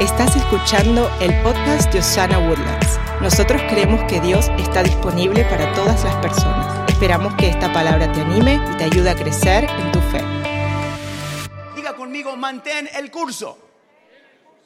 Estás 0.00 0.36
escuchando 0.36 1.10
el 1.20 1.34
podcast 1.42 1.92
de 1.92 1.98
Osana 1.98 2.38
Woodlands. 2.38 3.00
Nosotros 3.20 3.60
creemos 3.62 4.00
que 4.04 4.20
Dios 4.20 4.48
está 4.56 4.84
disponible 4.84 5.42
para 5.46 5.74
todas 5.74 6.04
las 6.04 6.14
personas. 6.22 6.88
Esperamos 6.88 7.34
que 7.34 7.48
esta 7.48 7.72
palabra 7.72 8.12
te 8.12 8.20
anime 8.20 8.60
y 8.72 8.76
te 8.76 8.84
ayude 8.84 9.10
a 9.10 9.16
crecer 9.16 9.64
en 9.64 9.90
tu 9.90 9.98
fe. 10.02 10.22
Diga 11.74 11.96
conmigo, 11.96 12.36
mantén 12.36 12.88
el 12.94 13.10
curso. 13.10 13.58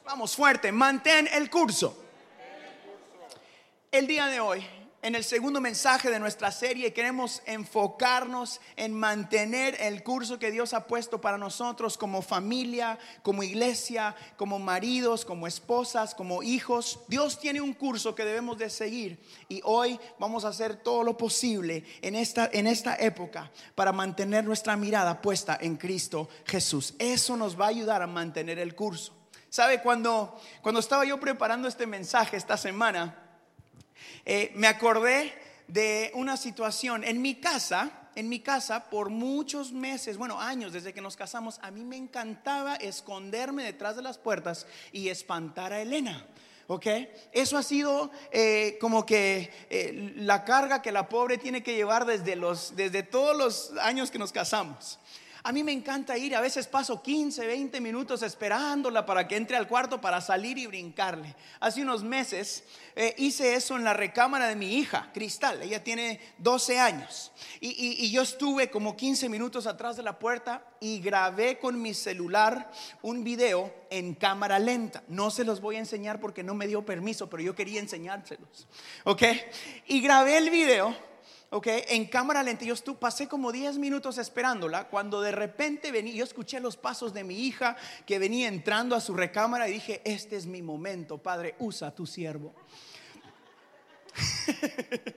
Vamos 0.05 0.35
fuerte, 0.35 0.71
mantén 0.71 1.27
el 1.33 1.49
curso. 1.49 1.97
El 3.91 4.05
día 4.05 4.27
de 4.27 4.39
hoy 4.39 4.63
en 5.03 5.15
el 5.15 5.25
segundo 5.25 5.59
mensaje 5.59 6.09
de 6.09 6.17
nuestra 6.17 6.49
serie 6.49 6.93
queremos 6.93 7.41
enfocarnos 7.45 8.61
en 8.77 8.93
mantener 8.93 9.75
el 9.81 10.01
curso 10.01 10.39
que 10.39 10.49
Dios 10.49 10.73
ha 10.73 10.87
puesto 10.87 11.19
para 11.19 11.37
nosotros 11.37 11.97
como 11.97 12.21
familia, 12.21 12.97
como 13.21 13.43
iglesia, 13.43 14.15
como 14.37 14.59
maridos, 14.59 15.25
como 15.25 15.45
esposas, 15.45 16.15
como 16.15 16.41
hijos. 16.41 17.01
Dios 17.09 17.37
tiene 17.37 17.59
un 17.59 17.73
curso 17.73 18.15
que 18.15 18.23
debemos 18.23 18.57
de 18.57 18.69
seguir 18.69 19.21
y 19.49 19.59
hoy 19.65 19.99
vamos 20.19 20.45
a 20.45 20.49
hacer 20.49 20.77
todo 20.77 21.03
lo 21.03 21.17
posible 21.17 21.83
en 22.01 22.15
esta, 22.15 22.49
en 22.53 22.65
esta 22.65 22.95
época 22.95 23.51
para 23.75 23.91
mantener 23.91 24.45
nuestra 24.45 24.77
mirada 24.77 25.21
puesta 25.21 25.57
en 25.59 25.75
Cristo 25.75 26.29
Jesús. 26.45 26.95
Eso 26.97 27.35
nos 27.35 27.59
va 27.59 27.65
a 27.65 27.69
ayudar 27.69 28.01
a 28.01 28.07
mantener 28.07 28.57
el 28.57 28.73
curso. 28.73 29.13
¿Sabe? 29.49 29.81
Cuando, 29.81 30.39
cuando 30.61 30.79
estaba 30.79 31.03
yo 31.05 31.19
preparando 31.19 31.67
este 31.67 31.85
mensaje 31.85 32.37
esta 32.37 32.57
semana, 32.57 33.22
eh, 34.25 34.51
me 34.55 34.67
acordé 34.67 35.33
de 35.67 36.11
una 36.15 36.37
situación 36.37 37.03
en 37.03 37.21
mi 37.21 37.35
casa. 37.35 37.99
En 38.15 38.29
mi 38.29 38.41
casa, 38.41 38.91
por 38.91 39.09
muchos 39.09 39.71
meses, 39.71 40.17
bueno, 40.17 40.39
años 40.39 40.71
desde 40.71 40.93
que 40.93 41.01
nos 41.01 41.15
casamos, 41.15 41.59
a 41.63 41.71
mí 41.71 41.83
me 41.83 41.97
encantaba 41.97 42.75
esconderme 42.75 43.63
detrás 43.63 43.95
de 43.95 44.03
las 44.03 44.19
puertas 44.19 44.67
y 44.91 45.09
espantar 45.09 45.73
a 45.73 45.81
Elena. 45.81 46.23
¿Ok? 46.67 46.85
Eso 47.31 47.57
ha 47.57 47.63
sido 47.63 48.11
eh, 48.31 48.77
como 48.79 49.03
que 49.05 49.51
eh, 49.69 50.13
la 50.17 50.45
carga 50.45 50.83
que 50.83 50.91
la 50.91 51.09
pobre 51.09 51.39
tiene 51.39 51.63
que 51.63 51.75
llevar 51.75 52.05
desde, 52.05 52.35
los, 52.35 52.75
desde 52.75 53.01
todos 53.01 53.35
los 53.35 53.71
años 53.81 54.11
que 54.11 54.19
nos 54.19 54.31
casamos. 54.31 54.99
A 55.45 55.51
mí 55.51 55.61
me 55.61 55.73
encanta 55.73 56.17
ir, 56.17 56.37
a 56.37 56.41
veces 56.41 56.67
paso 56.67 57.03
15, 57.03 57.45
20 57.45 57.81
minutos 57.81 58.23
esperándola 58.23 59.05
para 59.05 59.27
que 59.27 59.35
entre 59.35 59.57
al 59.57 59.67
cuarto 59.67 59.99
para 59.99 60.21
salir 60.21 60.57
y 60.57 60.67
brincarle. 60.67 61.35
Hace 61.59 61.81
unos 61.81 62.01
meses 62.01 62.63
eh, 62.95 63.13
hice 63.17 63.53
eso 63.53 63.75
en 63.75 63.83
la 63.83 63.93
recámara 63.93 64.47
de 64.47 64.55
mi 64.55 64.77
hija, 64.77 65.09
Cristal, 65.13 65.61
ella 65.61 65.83
tiene 65.83 66.21
12 66.37 66.79
años. 66.79 67.33
Y, 67.59 68.09
yo 68.09 68.21
estuve 68.21 68.69
como 68.69 68.95
15 68.95 69.27
minutos 69.27 69.67
atrás 69.67 69.97
de 69.97 70.03
la 70.03 70.17
puerta 70.17 70.65
y 70.79 70.99
grabé 71.01 71.59
con 71.59 71.81
mi 71.81 71.93
celular 71.93 72.71
un 73.01 73.25
video 73.25 73.73
en 73.89 74.15
cámara 74.15 74.59
lenta. 74.59 75.03
No 75.09 75.29
se 75.29 75.43
los 75.43 75.59
voy 75.59 75.75
a 75.75 75.79
enseñar 75.79 76.21
porque 76.21 76.43
no 76.43 76.53
me 76.53 76.67
dio 76.67 76.85
permiso, 76.85 77.29
pero 77.29 77.43
yo 77.43 77.53
quería 77.53 77.81
enseñárselos. 77.81 78.67
¿Ok? 79.03 79.23
Y 79.87 79.99
grabé 79.99 80.37
el 80.37 80.49
video 80.49 80.95
ok, 81.53 81.67
en 81.89 82.05
cámara 82.05 82.41
lenta. 82.41 82.65
Yo 82.65 82.73
estuve, 82.73 82.97
pasé 82.97 83.27
como 83.27 83.51
10 83.51 83.77
minutos 83.77 84.17
esperándola 84.17 84.87
cuando 84.87 85.21
de 85.21 85.31
repente 85.31 85.91
venía, 85.91 86.15
yo 86.15 86.23
escuché 86.23 86.59
los 86.59 86.77
pasos 86.77 87.13
de 87.13 87.23
mi 87.23 87.45
hija 87.45 87.77
que 88.07 88.17
venía 88.17 88.47
entrando 88.47 88.95
a 88.95 89.01
su 89.01 89.13
recámara 89.13 89.69
y 89.69 89.73
dije, 89.73 90.01
este 90.03 90.35
es 90.35 90.47
mi 90.47 90.63
momento, 90.63 91.19
Padre, 91.19 91.55
usa 91.59 91.93
tu 91.93 92.07
siervo. 92.07 92.55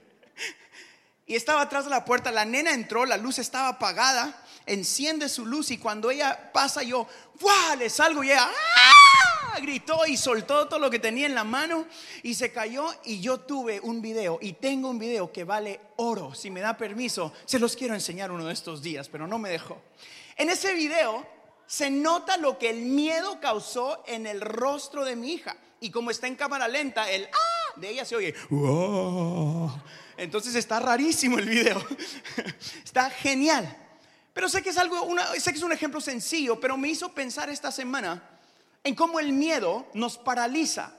y 1.25 1.35
estaba 1.35 1.61
atrás 1.61 1.85
de 1.85 1.89
la 1.89 2.05
puerta, 2.05 2.31
la 2.31 2.45
nena 2.45 2.71
entró, 2.71 3.05
la 3.05 3.17
luz 3.17 3.39
estaba 3.39 3.69
apagada, 3.69 4.43
enciende 4.67 5.29
su 5.29 5.43
luz 5.45 5.71
y 5.71 5.79
cuando 5.79 6.11
ella 6.11 6.51
pasa 6.53 6.83
yo, 6.83 7.07
¡buah! 7.39 7.75
Le 7.77 7.89
salgo 7.89 8.23
y 8.23 8.31
ella, 8.31 8.47
¡ah! 8.47 8.96
Gritó 9.59 10.05
y 10.05 10.17
soltó 10.17 10.67
todo 10.67 10.79
lo 10.79 10.89
que 10.89 10.99
tenía 10.99 11.25
en 11.25 11.35
la 11.35 11.43
mano 11.43 11.85
y 12.23 12.33
se 12.33 12.51
cayó 12.51 12.87
y 13.05 13.19
yo 13.19 13.39
tuve 13.39 13.79
un 13.79 14.01
video 14.01 14.39
y 14.41 14.53
tengo 14.53 14.89
un 14.89 14.99
video 14.99 15.31
que 15.31 15.43
vale 15.43 15.79
oro. 15.97 16.33
Si 16.33 16.49
me 16.49 16.61
da 16.61 16.77
permiso, 16.77 17.33
se 17.45 17.59
los 17.59 17.75
quiero 17.75 17.93
enseñar 17.93 18.31
uno 18.31 18.45
de 18.45 18.53
estos 18.53 18.81
días, 18.81 19.09
pero 19.09 19.27
no 19.27 19.39
me 19.39 19.49
dejó. 19.49 19.81
En 20.35 20.49
ese 20.49 20.73
video 20.73 21.25
se 21.65 21.89
nota 21.89 22.37
lo 22.37 22.57
que 22.57 22.69
el 22.69 22.81
miedo 22.81 23.39
causó 23.39 24.03
en 24.07 24.25
el 24.27 24.41
rostro 24.41 25.03
de 25.05 25.15
mi 25.15 25.33
hija. 25.33 25.57
Y 25.79 25.91
como 25.91 26.11
está 26.11 26.27
en 26.27 26.35
cámara 26.35 26.67
lenta, 26.67 27.11
el 27.11 27.25
ah 27.25 27.57
de 27.75 27.89
ella 27.89 28.05
se 28.05 28.15
oye. 28.15 28.33
Entonces 30.17 30.55
está 30.55 30.79
rarísimo 30.79 31.37
el 31.37 31.47
video. 31.47 31.83
está 32.83 33.09
genial. 33.09 33.77
Pero 34.33 34.49
sé 34.49 34.61
que 34.61 34.69
es 34.69 34.77
algo, 34.77 35.15
sé 35.39 35.51
que 35.51 35.57
es 35.57 35.63
un 35.63 35.71
ejemplo 35.71 35.99
sencillo, 35.99 36.59
pero 36.59 36.77
me 36.77 36.89
hizo 36.89 37.11
pensar 37.13 37.49
esta 37.49 37.71
semana 37.71 38.36
en 38.83 38.95
cómo 38.95 39.19
el 39.19 39.33
miedo 39.33 39.87
nos 39.93 40.17
paraliza, 40.17 40.93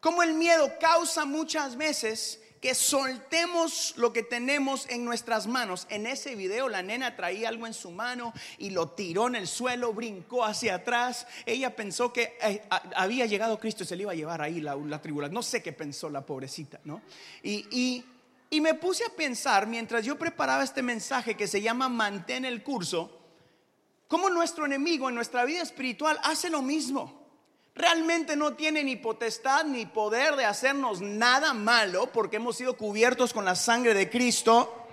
cómo 0.00 0.22
el 0.22 0.34
miedo 0.34 0.72
causa 0.80 1.24
muchas 1.24 1.76
veces 1.76 2.40
que 2.60 2.74
soltemos 2.74 3.94
lo 3.96 4.12
que 4.12 4.22
tenemos 4.22 4.88
en 4.88 5.04
nuestras 5.04 5.46
manos. 5.46 5.86
En 5.90 6.06
ese 6.06 6.34
video 6.34 6.68
la 6.68 6.82
nena 6.82 7.16
traía 7.16 7.48
algo 7.48 7.66
en 7.66 7.74
su 7.74 7.90
mano 7.90 8.32
y 8.58 8.70
lo 8.70 8.90
tiró 8.90 9.28
en 9.28 9.36
el 9.36 9.46
suelo, 9.46 9.92
brincó 9.92 10.44
hacia 10.44 10.76
atrás. 10.76 11.26
Ella 11.46 11.74
pensó 11.74 12.12
que 12.12 12.36
eh, 12.42 12.62
había 12.96 13.26
llegado 13.26 13.58
Cristo 13.58 13.84
y 13.84 13.86
se 13.86 13.96
le 13.96 14.02
iba 14.02 14.12
a 14.12 14.16
llevar 14.16 14.42
ahí 14.42 14.60
la, 14.60 15.00
tribulación. 15.00 15.34
No 15.34 15.42
sé 15.42 15.62
qué 15.62 15.72
pensó 15.72 16.10
la 16.10 16.24
pobrecita, 16.26 16.80
¿no? 16.84 17.00
y 18.50 18.60
me 18.62 18.74
puse 18.74 19.04
a 19.04 19.10
pensar 19.10 19.66
mientras 19.66 20.04
yo 20.04 20.18
preparaba 20.18 20.64
este 20.64 20.82
mensaje 20.82 21.36
que 21.36 21.46
se 21.46 21.60
llama 21.60 21.88
Mantén 21.88 22.44
el 22.46 22.62
curso 22.62 23.17
cómo 24.08 24.30
nuestro 24.30 24.66
enemigo 24.66 25.08
en 25.08 25.14
nuestra 25.14 25.44
vida 25.44 25.62
espiritual 25.62 26.18
hace 26.24 26.50
lo 26.50 26.62
mismo. 26.62 27.26
Realmente 27.74 28.34
no 28.34 28.54
tiene 28.54 28.82
ni 28.82 28.96
potestad 28.96 29.64
ni 29.64 29.86
poder 29.86 30.34
de 30.34 30.44
hacernos 30.44 31.00
nada 31.00 31.54
malo 31.54 32.10
porque 32.10 32.36
hemos 32.36 32.56
sido 32.56 32.76
cubiertos 32.76 33.32
con 33.32 33.44
la 33.44 33.54
sangre 33.54 33.94
de 33.94 34.10
Cristo. 34.10 34.88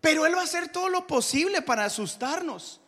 Pero 0.00 0.26
Él 0.26 0.34
va 0.34 0.40
a 0.40 0.44
hacer 0.44 0.68
todo 0.70 0.88
lo 0.88 1.06
posible 1.06 1.62
para 1.62 1.84
asustarnos 1.84 2.80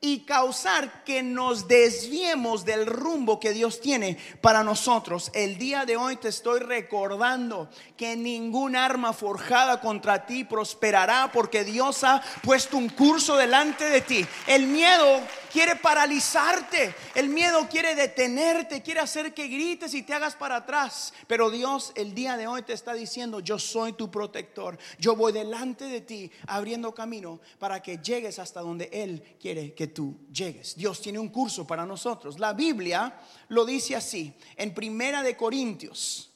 y 0.00 0.20
causar 0.20 1.02
que 1.02 1.24
nos 1.24 1.66
desviemos 1.66 2.64
del 2.64 2.86
rumbo 2.86 3.40
que 3.40 3.52
Dios 3.52 3.80
tiene 3.80 4.16
para 4.40 4.62
nosotros. 4.62 5.30
El 5.34 5.58
día 5.58 5.86
de 5.86 5.96
hoy 5.96 6.16
te 6.16 6.28
estoy 6.28 6.60
recordando 6.60 7.68
que 7.96 8.14
ningún 8.14 8.76
arma 8.76 9.12
forjada 9.12 9.80
contra 9.80 10.24
ti 10.24 10.44
prosperará 10.44 11.30
porque 11.32 11.64
Dios 11.64 12.04
ha 12.04 12.22
puesto 12.42 12.76
un 12.76 12.88
curso 12.88 13.36
delante 13.36 13.90
de 13.90 14.00
ti. 14.00 14.26
El 14.46 14.68
miedo 14.68 15.20
quiere 15.58 15.74
paralizarte, 15.74 16.94
el 17.16 17.30
miedo 17.30 17.66
quiere 17.68 17.96
detenerte, 17.96 18.80
quiere 18.80 19.00
hacer 19.00 19.34
que 19.34 19.48
grites 19.48 19.92
y 19.92 20.04
te 20.04 20.14
hagas 20.14 20.36
para 20.36 20.54
atrás. 20.54 21.12
Pero 21.26 21.50
Dios 21.50 21.90
el 21.96 22.14
día 22.14 22.36
de 22.36 22.46
hoy 22.46 22.62
te 22.62 22.72
está 22.72 22.94
diciendo, 22.94 23.40
yo 23.40 23.58
soy 23.58 23.94
tu 23.94 24.08
protector, 24.08 24.78
yo 25.00 25.16
voy 25.16 25.32
delante 25.32 25.86
de 25.86 26.00
ti 26.00 26.30
abriendo 26.46 26.94
camino 26.94 27.40
para 27.58 27.82
que 27.82 27.98
llegues 27.98 28.38
hasta 28.38 28.60
donde 28.60 28.88
Él 28.92 29.36
quiere 29.40 29.74
que 29.74 29.88
tú 29.88 30.16
llegues. 30.32 30.76
Dios 30.76 31.02
tiene 31.02 31.18
un 31.18 31.30
curso 31.30 31.66
para 31.66 31.84
nosotros. 31.84 32.38
La 32.38 32.52
Biblia 32.52 33.18
lo 33.48 33.64
dice 33.64 33.96
así, 33.96 34.32
en 34.54 34.72
Primera 34.72 35.24
de 35.24 35.36
Corintios. 35.36 36.30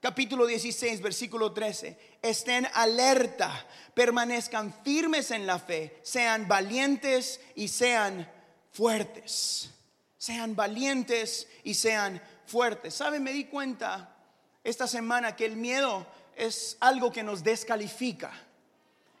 Capítulo 0.00 0.46
16, 0.46 1.02
versículo 1.02 1.52
13. 1.52 1.98
Estén 2.22 2.66
alerta, 2.72 3.66
permanezcan 3.92 4.74
firmes 4.82 5.32
en 5.32 5.46
la 5.46 5.58
fe, 5.58 5.98
sean 6.02 6.48
valientes 6.48 7.42
y 7.54 7.68
sean 7.68 8.37
fuertes. 8.78 9.70
Sean 10.16 10.54
valientes 10.54 11.48
y 11.64 11.74
sean 11.74 12.22
fuertes. 12.46 12.94
¿Saben? 12.94 13.24
Me 13.24 13.32
di 13.32 13.46
cuenta 13.46 14.16
esta 14.62 14.86
semana 14.86 15.34
que 15.34 15.46
el 15.46 15.56
miedo 15.56 16.06
es 16.36 16.76
algo 16.78 17.10
que 17.10 17.24
nos 17.24 17.42
descalifica. 17.42 18.30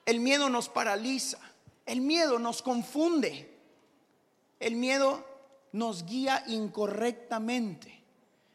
El 0.06 0.20
miedo 0.20 0.48
nos 0.48 0.68
paraliza. 0.68 1.38
El 1.86 2.02
miedo 2.02 2.38
nos 2.38 2.62
confunde. 2.62 3.52
El 4.60 4.76
miedo 4.76 5.26
nos 5.72 6.04
guía 6.04 6.44
incorrectamente. 6.46 8.00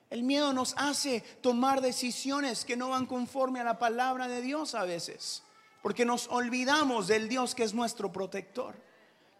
El 0.09 0.23
miedo 0.23 0.53
nos 0.53 0.73
hace 0.77 1.19
tomar 1.41 1.81
decisiones 1.81 2.63
que 2.63 2.77
no 2.77 2.89
van 2.89 3.07
conforme 3.07 3.59
a 3.59 3.65
la 3.65 3.77
palabra 3.77 4.29
de 4.29 4.41
Dios 4.41 4.73
a 4.73 4.85
veces, 4.85 5.43
porque 5.81 6.05
nos 6.05 6.29
olvidamos 6.29 7.07
del 7.07 7.27
Dios 7.27 7.55
que 7.55 7.63
es 7.63 7.73
nuestro 7.73 8.09
protector. 8.09 8.75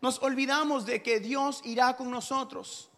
Nos 0.03 0.21
olvidamos 0.21 0.85
de 0.85 1.01
que 1.01 1.21
Dios 1.21 1.61
irá 1.63 1.95
con 1.95 2.11
nosotros. 2.11 2.89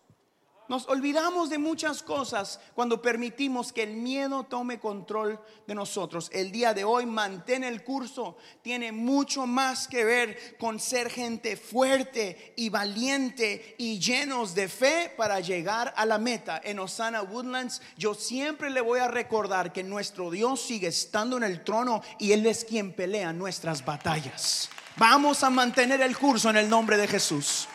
Nos 0.68 0.88
olvidamos 0.88 1.52
de 1.52 1.60
muchas 1.60 2.02
cosas 2.02 2.60
cuando 2.74 3.00
permitimos 3.00 3.72
que 3.72 3.84
el 3.84 3.96
miedo 3.96 4.46
tome 4.46 4.80
control 4.80 5.40
de 5.68 5.76
nosotros. 5.76 6.32
El 6.34 6.52
día 6.52 6.74
de 6.74 6.84
hoy 6.84 7.06
mantén 7.06 7.64
el 7.64 7.84
curso. 7.84 8.38
Tiene 8.64 8.92
mucho 8.92 9.46
más 9.46 9.88
que 9.88 10.04
ver 10.04 10.58
con 10.58 10.80
ser 10.80 11.12
gente 11.12 11.58
fuerte 11.58 12.56
y 12.58 12.70
valiente 12.70 13.76
y 13.78 14.00
llenos 14.00 14.56
de 14.56 14.68
fe 14.68 15.14
para 15.16 15.40
llegar 15.42 15.94
a 15.96 16.08
la 16.08 16.18
meta. 16.18 16.60
En 16.64 16.80
Osana 16.80 17.22
Woodlands 17.22 17.84
yo 17.96 18.16
siempre 18.16 18.72
le 18.72 18.82
voy 18.82 19.00
a 19.00 19.08
recordar 19.08 19.72
que 19.72 19.84
nuestro 19.84 20.32
Dios 20.32 20.60
sigue 20.60 20.88
estando 20.88 21.38
en 21.38 21.44
el 21.44 21.64
trono 21.64 22.02
y 22.18 22.32
Él 22.32 22.44
es 22.48 22.66
quien 22.66 22.94
pelea 22.94 23.32
nuestras 23.32 23.86
batallas. 23.86 24.72
Vamos 24.98 25.44
a 25.44 25.50
mantener 25.50 26.00
el 26.00 26.18
curso 26.18 26.50
en 26.50 26.56
el 26.56 26.70
nombre 26.70 26.96
de 26.96 27.08
Jesús. 27.08 27.68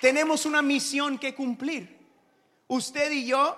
tenemos 0.00 0.44
una 0.46 0.60
misión 0.62 1.16
que 1.16 1.34
cumplir. 1.34 1.96
Usted 2.66 3.10
y 3.12 3.26
yo 3.26 3.56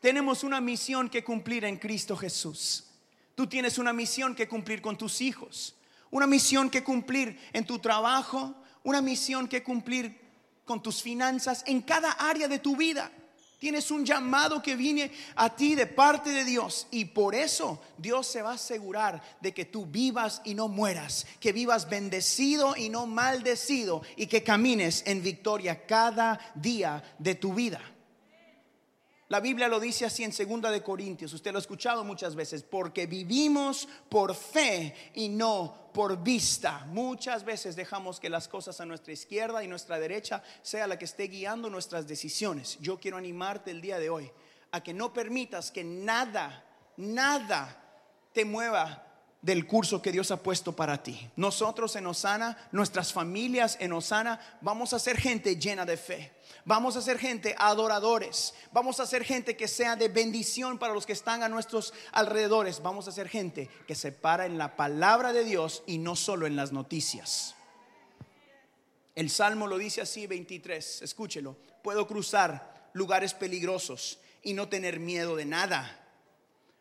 tenemos 0.00 0.42
una 0.42 0.60
misión 0.60 1.10
que 1.10 1.22
cumplir 1.22 1.64
en 1.64 1.76
Cristo 1.76 2.16
Jesús. 2.16 2.86
Tú 3.34 3.46
tienes 3.46 3.78
una 3.78 3.92
misión 3.92 4.34
que 4.34 4.48
cumplir 4.48 4.80
con 4.80 4.96
tus 4.96 5.20
hijos, 5.20 5.76
una 6.10 6.26
misión 6.26 6.70
que 6.70 6.82
cumplir 6.82 7.38
en 7.52 7.66
tu 7.66 7.78
trabajo, 7.78 8.54
una 8.82 9.02
misión 9.02 9.46
que 9.46 9.62
cumplir 9.62 10.18
con 10.64 10.82
tus 10.82 11.02
finanzas, 11.02 11.62
en 11.66 11.82
cada 11.82 12.12
área 12.12 12.48
de 12.48 12.58
tu 12.58 12.76
vida. 12.76 13.12
Tienes 13.60 13.90
un 13.90 14.06
llamado 14.06 14.62
que 14.62 14.74
viene 14.74 15.12
a 15.36 15.54
ti 15.54 15.74
de 15.74 15.86
parte 15.86 16.30
de 16.30 16.46
Dios. 16.46 16.86
Y 16.90 17.04
por 17.04 17.34
eso 17.34 17.78
Dios 17.98 18.26
se 18.26 18.40
va 18.40 18.52
a 18.52 18.54
asegurar 18.54 19.22
de 19.38 19.52
que 19.52 19.66
tú 19.66 19.84
vivas 19.84 20.40
y 20.46 20.54
no 20.54 20.66
mueras, 20.66 21.26
que 21.38 21.52
vivas 21.52 21.90
bendecido 21.90 22.74
y 22.74 22.88
no 22.88 23.06
maldecido 23.06 24.00
y 24.16 24.28
que 24.28 24.42
camines 24.42 25.02
en 25.04 25.22
victoria 25.22 25.84
cada 25.84 26.40
día 26.54 27.04
de 27.18 27.34
tu 27.34 27.52
vida. 27.52 27.82
La 29.28 29.40
Biblia 29.40 29.68
lo 29.68 29.78
dice 29.78 30.06
así 30.06 30.24
en 30.24 30.32
segunda 30.32 30.70
de 30.70 30.82
Corintios, 30.82 31.34
usted 31.34 31.52
lo 31.52 31.58
ha 31.58 31.60
escuchado 31.60 32.02
muchas 32.02 32.34
veces, 32.34 32.62
porque 32.62 33.06
vivimos 33.06 33.88
por 34.08 34.34
fe 34.34 35.12
y 35.14 35.28
no 35.28 35.79
por 35.92 36.22
vista. 36.22 36.84
Muchas 36.86 37.44
veces 37.44 37.76
dejamos 37.76 38.20
que 38.20 38.30
las 38.30 38.48
cosas 38.48 38.80
a 38.80 38.86
nuestra 38.86 39.12
izquierda 39.12 39.62
y 39.62 39.68
nuestra 39.68 39.98
derecha 39.98 40.42
sea 40.62 40.86
la 40.86 40.98
que 40.98 41.04
esté 41.04 41.24
guiando 41.24 41.68
nuestras 41.70 42.06
decisiones. 42.06 42.78
Yo 42.80 42.98
quiero 42.98 43.16
animarte 43.16 43.70
el 43.70 43.80
día 43.80 43.98
de 43.98 44.10
hoy 44.10 44.30
a 44.72 44.82
que 44.82 44.94
no 44.94 45.12
permitas 45.12 45.70
que 45.70 45.84
nada, 45.84 46.64
nada 46.96 47.76
te 48.32 48.44
mueva 48.44 49.09
del 49.42 49.66
curso 49.66 50.02
que 50.02 50.12
Dios 50.12 50.30
ha 50.30 50.42
puesto 50.42 50.72
para 50.72 51.02
ti. 51.02 51.30
Nosotros 51.36 51.96
en 51.96 52.06
Osana, 52.06 52.58
nuestras 52.72 53.12
familias 53.12 53.76
en 53.80 53.92
Osana, 53.92 54.38
vamos 54.60 54.92
a 54.92 54.98
ser 54.98 55.16
gente 55.16 55.56
llena 55.56 55.86
de 55.86 55.96
fe. 55.96 56.32
Vamos 56.66 56.96
a 56.96 57.02
ser 57.02 57.18
gente 57.18 57.54
adoradores. 57.58 58.54
Vamos 58.70 59.00
a 59.00 59.06
ser 59.06 59.24
gente 59.24 59.56
que 59.56 59.66
sea 59.66 59.96
de 59.96 60.08
bendición 60.08 60.78
para 60.78 60.92
los 60.92 61.06
que 61.06 61.14
están 61.14 61.42
a 61.42 61.48
nuestros 61.48 61.94
alrededores. 62.12 62.82
Vamos 62.82 63.08
a 63.08 63.12
ser 63.12 63.28
gente 63.28 63.70
que 63.86 63.94
se 63.94 64.12
para 64.12 64.44
en 64.44 64.58
la 64.58 64.76
palabra 64.76 65.32
de 65.32 65.44
Dios 65.44 65.82
y 65.86 65.98
no 65.98 66.16
solo 66.16 66.46
en 66.46 66.56
las 66.56 66.72
noticias. 66.72 67.54
El 69.14 69.30
Salmo 69.30 69.66
lo 69.66 69.78
dice 69.78 70.02
así, 70.02 70.26
23. 70.26 71.02
Escúchelo. 71.02 71.56
Puedo 71.82 72.06
cruzar 72.06 72.90
lugares 72.92 73.32
peligrosos 73.32 74.18
y 74.42 74.52
no 74.52 74.68
tener 74.68 75.00
miedo 75.00 75.36
de 75.36 75.46
nada 75.46 75.99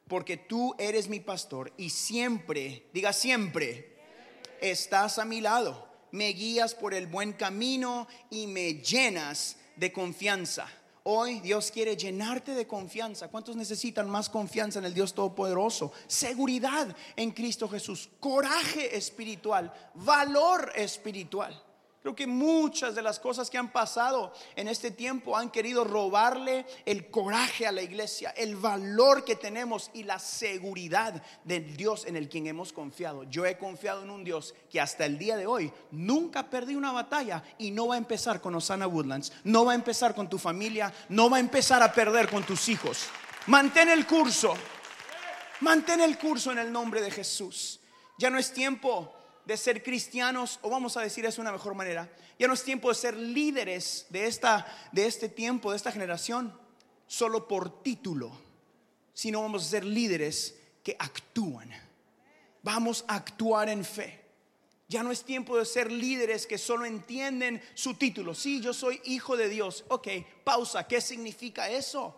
porque 0.09 0.37
tú 0.37 0.75
eres 0.79 1.07
mi 1.07 1.19
pastor 1.21 1.71
y 1.77 1.91
siempre, 1.91 2.89
diga 2.91 3.13
siempre, 3.13 3.95
estás 4.59 5.19
a 5.19 5.23
mi 5.23 5.39
lado, 5.39 5.87
me 6.11 6.29
guías 6.29 6.73
por 6.73 6.95
el 6.95 7.05
buen 7.05 7.31
camino 7.31 8.07
y 8.31 8.47
me 8.47 8.73
llenas 8.73 9.57
de 9.75 9.93
confianza. 9.93 10.67
Hoy 11.03 11.39
Dios 11.39 11.71
quiere 11.71 11.95
llenarte 11.95 12.53
de 12.55 12.67
confianza. 12.67 13.29
¿Cuántos 13.29 13.55
necesitan 13.55 14.09
más 14.09 14.29
confianza 14.29 14.79
en 14.79 14.85
el 14.85 14.93
Dios 14.93 15.13
Todopoderoso? 15.13 15.93
Seguridad 16.07 16.93
en 17.15 17.31
Cristo 17.31 17.69
Jesús, 17.69 18.09
coraje 18.19 18.97
espiritual, 18.97 19.71
valor 19.93 20.71
espiritual. 20.75 21.63
Creo 22.01 22.15
que 22.15 22.27
muchas 22.27 22.95
de 22.95 23.01
las 23.01 23.19
cosas 23.19 23.49
que 23.49 23.57
han 23.57 23.73
pasado 23.73 24.31
en 24.55 24.69
este 24.69 24.89
tiempo 24.89 25.35
han 25.35 25.49
querido 25.49 25.83
robarle 25.83 26.65
el 26.85 27.11
coraje 27.11 27.67
a 27.67 27.73
la 27.73 27.81
iglesia, 27.81 28.29
el 28.37 28.55
valor 28.55 29.25
que 29.25 29.35
tenemos 29.35 29.91
y 29.93 30.03
la 30.03 30.17
seguridad 30.17 31.21
del 31.43 31.75
Dios 31.75 32.05
en 32.05 32.15
el 32.15 32.29
quien 32.29 32.47
hemos 32.47 32.71
confiado. 32.71 33.23
Yo 33.23 33.45
he 33.45 33.57
confiado 33.57 34.03
en 34.03 34.11
un 34.11 34.23
Dios 34.23 34.55
que 34.69 34.79
hasta 34.79 35.05
el 35.05 35.17
día 35.17 35.35
de 35.35 35.45
hoy 35.45 35.73
nunca 35.91 36.49
perdí 36.49 36.75
una 36.75 36.93
batalla 36.93 37.43
y 37.57 37.71
no 37.71 37.87
va 37.87 37.95
a 37.95 37.97
empezar 37.97 38.39
con 38.39 38.55
Osana 38.55 38.87
Woodlands, 38.87 39.33
no 39.43 39.65
va 39.65 39.73
a 39.73 39.75
empezar 39.75 40.15
con 40.15 40.29
tu 40.29 40.37
familia, 40.37 40.93
no 41.09 41.29
va 41.29 41.35
a 41.35 41.41
empezar 41.41 41.83
a 41.83 41.91
perder 41.91 42.29
con 42.29 42.43
tus 42.43 42.69
hijos. 42.69 43.07
Mantén 43.47 43.89
el 43.89 44.07
curso, 44.07 44.53
mantén 45.59 45.99
el 45.99 46.17
curso 46.17 46.53
en 46.53 46.59
el 46.59 46.71
nombre 46.71 47.01
de 47.01 47.11
Jesús. 47.11 47.81
Ya 48.17 48.29
no 48.29 48.37
es 48.37 48.53
tiempo 48.53 49.18
de 49.45 49.57
ser 49.57 49.83
cristianos, 49.83 50.59
o 50.61 50.69
vamos 50.69 50.97
a 50.97 51.01
decir 51.01 51.25
eso 51.25 51.37
de 51.37 51.41
una 51.41 51.51
mejor 51.51 51.75
manera, 51.75 52.11
ya 52.37 52.47
no 52.47 52.53
es 52.53 52.63
tiempo 52.63 52.89
de 52.89 52.95
ser 52.95 53.17
líderes 53.17 54.05
de, 54.09 54.27
esta, 54.27 54.65
de 54.91 55.05
este 55.05 55.29
tiempo, 55.29 55.71
de 55.71 55.77
esta 55.77 55.91
generación, 55.91 56.57
solo 57.07 57.47
por 57.47 57.81
título, 57.81 58.31
sino 59.13 59.41
vamos 59.41 59.65
a 59.65 59.69
ser 59.69 59.85
líderes 59.85 60.55
que 60.83 60.95
actúan. 60.97 61.69
Vamos 62.61 63.05
a 63.07 63.15
actuar 63.15 63.69
en 63.69 63.83
fe. 63.83 64.19
Ya 64.87 65.03
no 65.03 65.11
es 65.11 65.23
tiempo 65.23 65.57
de 65.57 65.65
ser 65.65 65.91
líderes 65.91 66.47
que 66.47 66.57
solo 66.57 66.85
entienden 66.85 67.61
su 67.75 67.93
título. 67.93 68.33
Sí, 68.33 68.59
yo 68.59 68.73
soy 68.73 68.99
hijo 69.05 69.37
de 69.37 69.47
Dios. 69.47 69.85
Ok, 69.87 70.07
pausa. 70.43 70.87
¿Qué 70.87 70.99
significa 70.99 71.69
eso? 71.69 72.15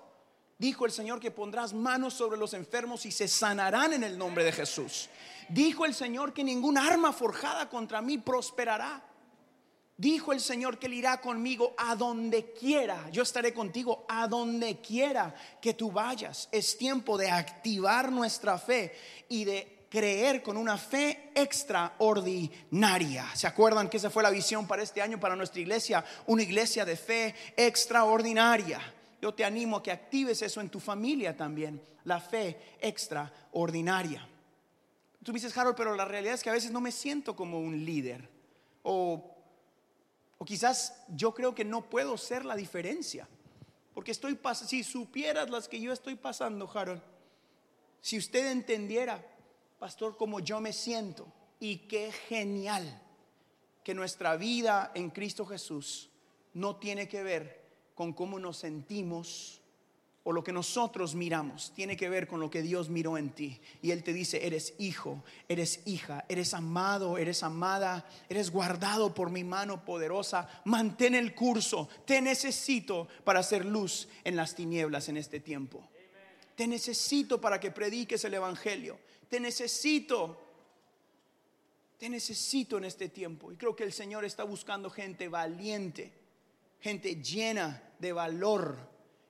Dijo 0.61 0.85
el 0.85 0.91
Señor 0.91 1.19
que 1.19 1.31
pondrás 1.31 1.73
manos 1.73 2.13
sobre 2.13 2.37
los 2.37 2.53
enfermos 2.53 3.07
y 3.07 3.11
se 3.11 3.27
sanarán 3.27 3.93
en 3.93 4.03
el 4.03 4.15
nombre 4.15 4.43
de 4.43 4.51
Jesús. 4.51 5.09
Dijo 5.49 5.87
el 5.87 5.95
Señor 5.95 6.33
que 6.33 6.43
ningún 6.43 6.77
arma 6.77 7.13
forjada 7.13 7.67
contra 7.67 7.99
mí 7.99 8.19
prosperará. 8.19 9.03
Dijo 9.97 10.31
el 10.31 10.39
Señor 10.39 10.77
que 10.77 10.85
Él 10.85 10.93
irá 10.93 11.19
conmigo 11.19 11.73
a 11.79 11.95
donde 11.95 12.53
quiera. 12.53 13.09
Yo 13.11 13.23
estaré 13.23 13.55
contigo 13.55 14.05
a 14.07 14.27
donde 14.27 14.79
quiera 14.81 15.33
que 15.59 15.73
tú 15.73 15.91
vayas. 15.91 16.47
Es 16.51 16.77
tiempo 16.77 17.17
de 17.17 17.31
activar 17.31 18.11
nuestra 18.11 18.59
fe 18.59 18.95
y 19.29 19.45
de 19.45 19.87
creer 19.89 20.43
con 20.43 20.57
una 20.57 20.77
fe 20.77 21.31
extraordinaria. 21.33 23.25
¿Se 23.33 23.47
acuerdan 23.47 23.89
que 23.89 23.97
esa 23.97 24.11
fue 24.11 24.21
la 24.21 24.29
visión 24.29 24.67
para 24.67 24.83
este 24.83 25.01
año, 25.01 25.19
para 25.19 25.35
nuestra 25.35 25.59
iglesia? 25.59 26.05
Una 26.27 26.43
iglesia 26.43 26.85
de 26.85 26.97
fe 26.97 27.33
extraordinaria 27.57 28.79
yo 29.21 29.33
te 29.33 29.45
animo 29.45 29.77
a 29.77 29.83
que 29.83 29.91
actives 29.91 30.41
eso 30.41 30.61
en 30.61 30.69
tu 30.69 30.79
familia 30.79 31.37
también, 31.37 31.81
la 32.05 32.19
fe 32.19 32.59
extraordinaria. 32.79 34.27
Tú 35.23 35.31
dices, 35.31 35.55
Harold, 35.55 35.75
pero 35.77 35.95
la 35.95 36.05
realidad 36.05 36.33
es 36.33 36.41
que 36.41 36.49
a 36.49 36.53
veces 36.53 36.71
no 36.71 36.81
me 36.81 36.91
siento 36.91 37.35
como 37.35 37.59
un 37.59 37.85
líder. 37.85 38.27
O, 38.81 39.35
o 40.39 40.45
quizás 40.45 41.03
yo 41.09 41.35
creo 41.35 41.53
que 41.53 41.63
no 41.63 41.87
puedo 41.87 42.17
ser 42.17 42.43
la 42.43 42.55
diferencia. 42.55 43.27
Porque 43.93 44.11
estoy 44.11 44.33
pasando, 44.33 44.69
si 44.69 44.83
supieras 44.83 45.51
las 45.51 45.67
que 45.67 45.79
yo 45.79 45.93
estoy 45.93 46.15
pasando, 46.15 46.69
Harold, 46.73 47.03
si 48.01 48.17
usted 48.17 48.51
entendiera, 48.51 49.23
pastor, 49.77 50.17
como 50.17 50.39
yo 50.39 50.59
me 50.59 50.73
siento, 50.73 51.31
y 51.59 51.87
qué 51.87 52.11
genial 52.11 52.99
que 53.83 53.93
nuestra 53.93 54.35
vida 54.35 54.91
en 54.95 55.11
Cristo 55.11 55.45
Jesús 55.45 56.09
no 56.53 56.77
tiene 56.77 57.07
que 57.07 57.21
ver 57.21 57.60
con 58.01 58.13
cómo 58.13 58.39
nos 58.39 58.57
sentimos 58.57 59.61
o 60.23 60.31
lo 60.31 60.43
que 60.43 60.51
nosotros 60.51 61.13
miramos. 61.13 61.71
Tiene 61.75 61.95
que 61.95 62.09
ver 62.09 62.25
con 62.25 62.39
lo 62.39 62.49
que 62.49 62.63
Dios 62.63 62.89
miró 62.89 63.15
en 63.15 63.29
ti. 63.29 63.61
Y 63.83 63.91
Él 63.91 64.03
te 64.03 64.11
dice, 64.11 64.43
eres 64.43 64.73
hijo, 64.79 65.23
eres 65.47 65.81
hija, 65.85 66.25
eres 66.27 66.55
amado, 66.55 67.19
eres 67.19 67.43
amada, 67.43 68.09
eres 68.27 68.49
guardado 68.49 69.13
por 69.13 69.29
mi 69.29 69.43
mano 69.43 69.85
poderosa. 69.85 70.49
Mantén 70.65 71.13
el 71.13 71.35
curso. 71.35 71.89
Te 72.03 72.23
necesito 72.23 73.07
para 73.23 73.41
hacer 73.41 73.65
luz 73.65 74.07
en 74.23 74.35
las 74.35 74.55
tinieblas 74.55 75.07
en 75.07 75.17
este 75.17 75.39
tiempo. 75.39 75.87
Te 76.55 76.65
necesito 76.65 77.39
para 77.39 77.59
que 77.59 77.69
prediques 77.69 78.25
el 78.25 78.33
Evangelio. 78.33 78.97
Te 79.29 79.39
necesito. 79.39 80.41
Te 81.99 82.09
necesito 82.09 82.79
en 82.79 82.85
este 82.85 83.09
tiempo. 83.09 83.51
Y 83.51 83.57
creo 83.57 83.75
que 83.75 83.83
el 83.83 83.93
Señor 83.93 84.25
está 84.25 84.43
buscando 84.43 84.89
gente 84.89 85.27
valiente 85.27 86.20
gente 86.81 87.15
llena 87.21 87.81
de 87.99 88.11
valor 88.11 88.77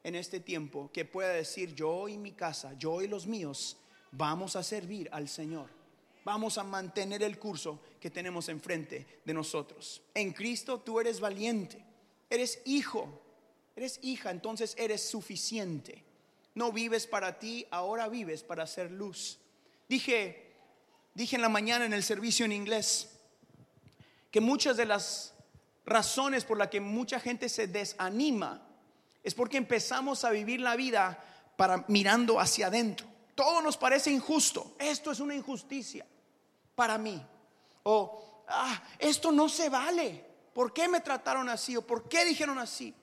en 0.04 0.16
este 0.16 0.40
tiempo 0.40 0.90
que 0.92 1.06
pueda 1.06 1.30
decir, 1.30 1.76
yo 1.76 2.08
y 2.08 2.18
mi 2.18 2.32
casa, 2.32 2.74
yo 2.78 3.02
y 3.02 3.08
los 3.08 3.28
míos, 3.28 3.78
vamos 4.12 4.56
a 4.56 4.64
servir 4.64 5.10
al 5.12 5.28
Señor. 5.28 5.70
Vamos 6.24 6.58
a 6.58 6.64
mantener 6.64 7.24
el 7.24 7.38
curso 7.38 7.82
que 8.00 8.12
tenemos 8.12 8.48
enfrente 8.50 9.22
de 9.26 9.34
nosotros. 9.34 10.02
En 10.14 10.32
Cristo 10.34 10.80
tú 10.80 11.00
eres 11.00 11.20
valiente, 11.20 11.84
eres 12.30 12.62
hijo, 12.66 13.22
eres 13.76 14.00
hija, 14.02 14.32
entonces 14.32 14.76
eres 14.78 15.02
suficiente. 15.02 16.04
No 16.54 16.72
vives 16.72 17.08
para 17.08 17.40
ti, 17.40 17.66
ahora 17.72 18.08
vives 18.08 18.44
para 18.44 18.64
hacer 18.64 18.92
luz. 18.92 19.40
Dije, 19.90 20.54
dije 21.16 21.36
en 21.36 21.42
la 21.42 21.50
mañana 21.50 21.86
en 21.86 21.94
el 21.94 22.04
servicio 22.04 22.46
en 22.46 22.52
inglés 22.52 23.10
que 24.30 24.42
muchas 24.42 24.78
de 24.78 24.86
las 24.86 25.31
razones 25.86 26.46
por 26.46 26.58
las 26.58 26.70
que 26.70 26.80
mucha 26.80 27.20
gente 27.20 27.50
se 27.50 27.68
desanima 27.68 28.62
es 29.24 29.34
porque 29.34 29.58
empezamos 29.58 30.24
a 30.24 30.32
vivir 30.32 30.62
la 30.62 30.76
vida 30.76 31.24
para 31.56 31.86
mirando 31.88 32.40
hacia 32.40 32.68
adentro. 32.68 33.08
Todo 33.36 33.62
nos 33.62 33.78
parece 33.78 34.12
injusto. 34.12 34.76
Esto 34.80 35.12
es 35.12 35.20
una 35.20 35.36
injusticia 35.36 36.06
para 36.76 36.98
mí. 36.98 37.24
O 37.84 38.44
ah, 38.48 38.82
esto 39.00 39.32
no 39.32 39.48
se 39.48 39.70
vale. 39.70 40.26
¿Por 40.54 40.74
qué 40.74 40.88
me 40.88 41.00
trataron 41.00 41.50
así? 41.50 41.78
¿O 41.78 41.86
por 41.86 42.10
qué 42.10 42.26
dijeron 42.26 42.60
así? 42.60 42.94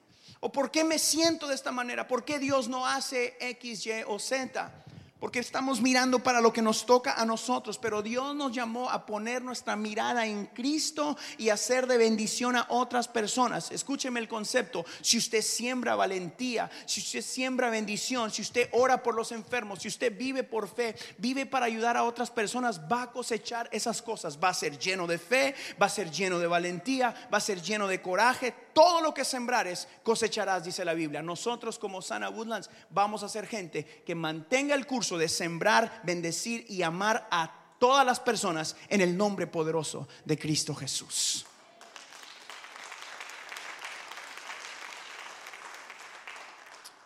¿O 0.41 0.53
por 0.53 0.71
qué 0.71 0.85
me 0.85 0.99
siento 0.99 1.49
de 1.49 1.55
esta 1.55 1.73
manera? 1.73 2.07
¿Por 2.07 2.25
qué 2.25 2.39
Dios 2.39 2.69
no 2.69 2.87
hace 2.87 3.37
X, 3.41 3.87
Y 3.87 4.03
o 4.07 4.19
Z? 4.19 4.85
Porque 5.21 5.41
estamos 5.41 5.81
mirando 5.81 6.21
para 6.21 6.41
lo 6.41 6.53
que 6.53 6.63
nos 6.63 6.87
toca 6.87 7.15
a 7.15 7.25
nosotros, 7.25 7.79
pero 7.79 8.03
Dios 8.03 8.35
nos 8.35 8.53
llamó 8.53 8.91
a 8.91 9.07
poner 9.07 9.43
nuestra 9.43 9.77
mirada 9.77 10.27
en 10.27 10.47
Cristo 10.47 11.17
y 11.37 11.49
hacer 11.49 11.87
de 11.87 11.99
bendición 11.99 12.57
a 12.57 12.67
otras 12.69 13.09
personas. 13.09 13.71
Escúcheme 13.71 14.21
el 14.21 14.29
concepto, 14.29 14.85
si 15.01 15.19
usted 15.19 15.43
siembra 15.43 15.97
valentía, 15.97 16.71
si 16.87 17.01
usted 17.01 17.23
siembra 17.23 17.71
bendición, 17.71 18.31
si 18.31 18.43
usted 18.43 18.69
ora 18.73 19.03
por 19.03 19.15
los 19.15 19.33
enfermos, 19.33 19.81
si 19.81 19.89
usted 19.89 20.17
vive 20.17 20.45
por 20.45 20.69
fe, 20.69 20.95
vive 21.19 21.47
para 21.47 21.67
ayudar 21.67 21.97
a 21.97 22.05
otras 22.05 22.31
personas, 22.31 22.81
va 22.81 23.03
a 23.03 23.11
cosechar 23.11 23.69
esas 23.73 24.03
cosas, 24.03 24.39
va 24.43 24.51
a 24.51 24.55
ser 24.55 24.79
lleno 24.79 25.07
de 25.07 25.19
fe, 25.19 25.55
va 25.81 25.87
a 25.87 25.91
ser 25.91 26.11
lleno 26.11 26.39
de 26.39 26.47
valentía, 26.47 27.15
va 27.33 27.39
a 27.39 27.43
ser 27.43 27.61
lleno 27.61 27.89
de 27.89 28.01
coraje, 28.01 28.55
todo 28.79 29.01
lo 29.01 29.13
que 29.13 29.25
sembrares 29.25 29.89
cosecharás, 30.05 30.63
dice 30.63 30.85
la 30.85 30.95
Biblia. 30.95 31.21
Nosotros 31.21 31.81
como 31.81 32.01
Sana 32.01 32.31
Woodlands 32.31 32.71
vamos 32.91 33.25
a 33.25 33.29
ser 33.29 33.49
gente 33.49 33.85
que 34.07 34.15
mantenga 34.15 34.77
el 34.77 34.87
curso 34.87 35.19
de 35.19 35.29
sembrar, 35.29 36.01
bendecir 36.05 36.65
y 36.69 36.85
amar 36.85 37.27
a 37.33 37.53
todas 37.81 38.07
las 38.07 38.21
personas 38.21 38.77
en 38.89 39.01
el 39.01 39.17
nombre 39.17 39.49
poderoso 39.49 40.07
de 40.25 40.39
Cristo 40.39 40.77
Jesús. 40.77 41.45